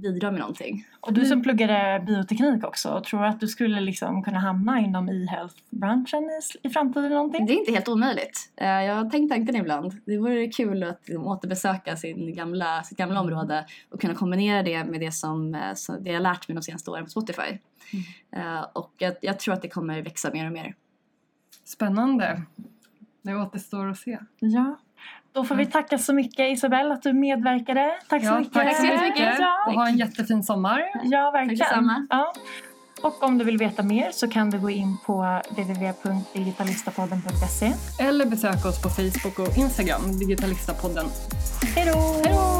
bidra 0.00 0.30
med 0.30 0.40
någonting. 0.40 0.84
Och 1.00 1.12
du 1.12 1.24
som 1.24 1.42
pluggade 1.42 2.02
bioteknik 2.06 2.64
också, 2.64 3.02
tror 3.06 3.20
du 3.20 3.26
att 3.26 3.40
du 3.40 3.48
skulle 3.48 3.80
liksom 3.80 4.22
kunna 4.22 4.38
hamna 4.38 4.80
inom 4.80 5.08
e-health-branschen 5.08 6.24
i, 6.24 6.68
i 6.68 6.70
framtiden 6.70 7.10
någonting? 7.10 7.46
Det 7.46 7.52
är 7.52 7.58
inte 7.58 7.72
helt 7.72 7.88
omöjligt. 7.88 8.52
Eh, 8.56 8.66
Jag 8.68 8.94
har 8.94 9.10
tänkt 9.10 9.30
tanken 9.30 9.56
ibland. 9.56 9.92
Det 10.04 10.18
vore 10.18 10.46
kul 10.46 10.82
att 10.82 11.00
liksom 11.08 11.26
återbesöka 11.26 11.96
sin 11.96 12.34
gamla, 12.34 12.82
sitt 12.82 12.98
gamla 12.98 13.20
område 13.20 13.66
och 13.90 14.00
kunna 14.00 14.14
kombinera 14.14 14.62
det 14.62 14.84
med 14.84 15.00
det 15.00 15.12
som 15.12 15.54
eh, 15.54 15.60
det 16.00 16.10
jag 16.12 16.22
lärt 16.22 16.48
mig 16.48 16.54
de 16.54 16.62
senaste 16.62 16.90
åren 16.90 17.04
på 17.04 17.10
Spotify. 17.10 17.58
Eh, 18.36 18.60
Och 18.72 18.92
jag, 18.98 19.14
jag 19.22 19.38
tror 19.38 19.54
att 19.54 19.62
det 19.62 19.68
kommer 19.68 20.02
växa 20.02 20.30
mer 20.32 20.46
och 20.46 20.52
mer. 20.52 20.74
Spännande. 21.64 22.42
Det 23.22 23.34
återstår 23.34 23.88
att 23.90 23.98
se. 23.98 24.18
Ja. 24.38 24.78
Då 25.32 25.44
får 25.44 25.54
vi 25.54 25.66
tacka 25.66 25.98
så 25.98 26.12
mycket 26.14 26.52
Isabelle 26.52 26.94
att 26.94 27.02
du 27.02 27.12
medverkade. 27.12 27.90
Tack 28.08 28.22
så 28.22 28.28
Ja, 28.28 28.38
mycket. 28.38 28.52
tack 28.54 28.76
så 28.76 28.86
jättemycket. 28.86 29.34
Ja, 29.38 29.64
Och 29.66 29.72
ha 29.72 29.88
en 29.88 29.96
jättefin 29.98 30.42
sommar. 30.42 30.82
ja 31.02 31.30
verkligen. 31.30 32.06
Ja. 32.10 32.32
Och 33.02 33.22
om 33.22 33.38
du 33.38 33.44
vill 33.44 33.58
veta 33.58 33.82
mer 33.82 34.10
så 34.12 34.28
kan 34.28 34.50
du 34.50 34.58
gå 34.58 34.70
in 34.70 34.96
på 35.06 35.40
www.digitalistapodden.se. 35.50 37.72
Eller 38.00 38.26
besök 38.26 38.66
oss 38.66 38.82
på 38.82 38.88
Facebook 38.88 39.38
och 39.38 39.56
Instagram, 39.58 40.18
Digitalistapodden. 40.18 41.06
Hej 41.76 41.86
då! 41.94 42.00
Hej 42.24 42.34
då! 42.34 42.59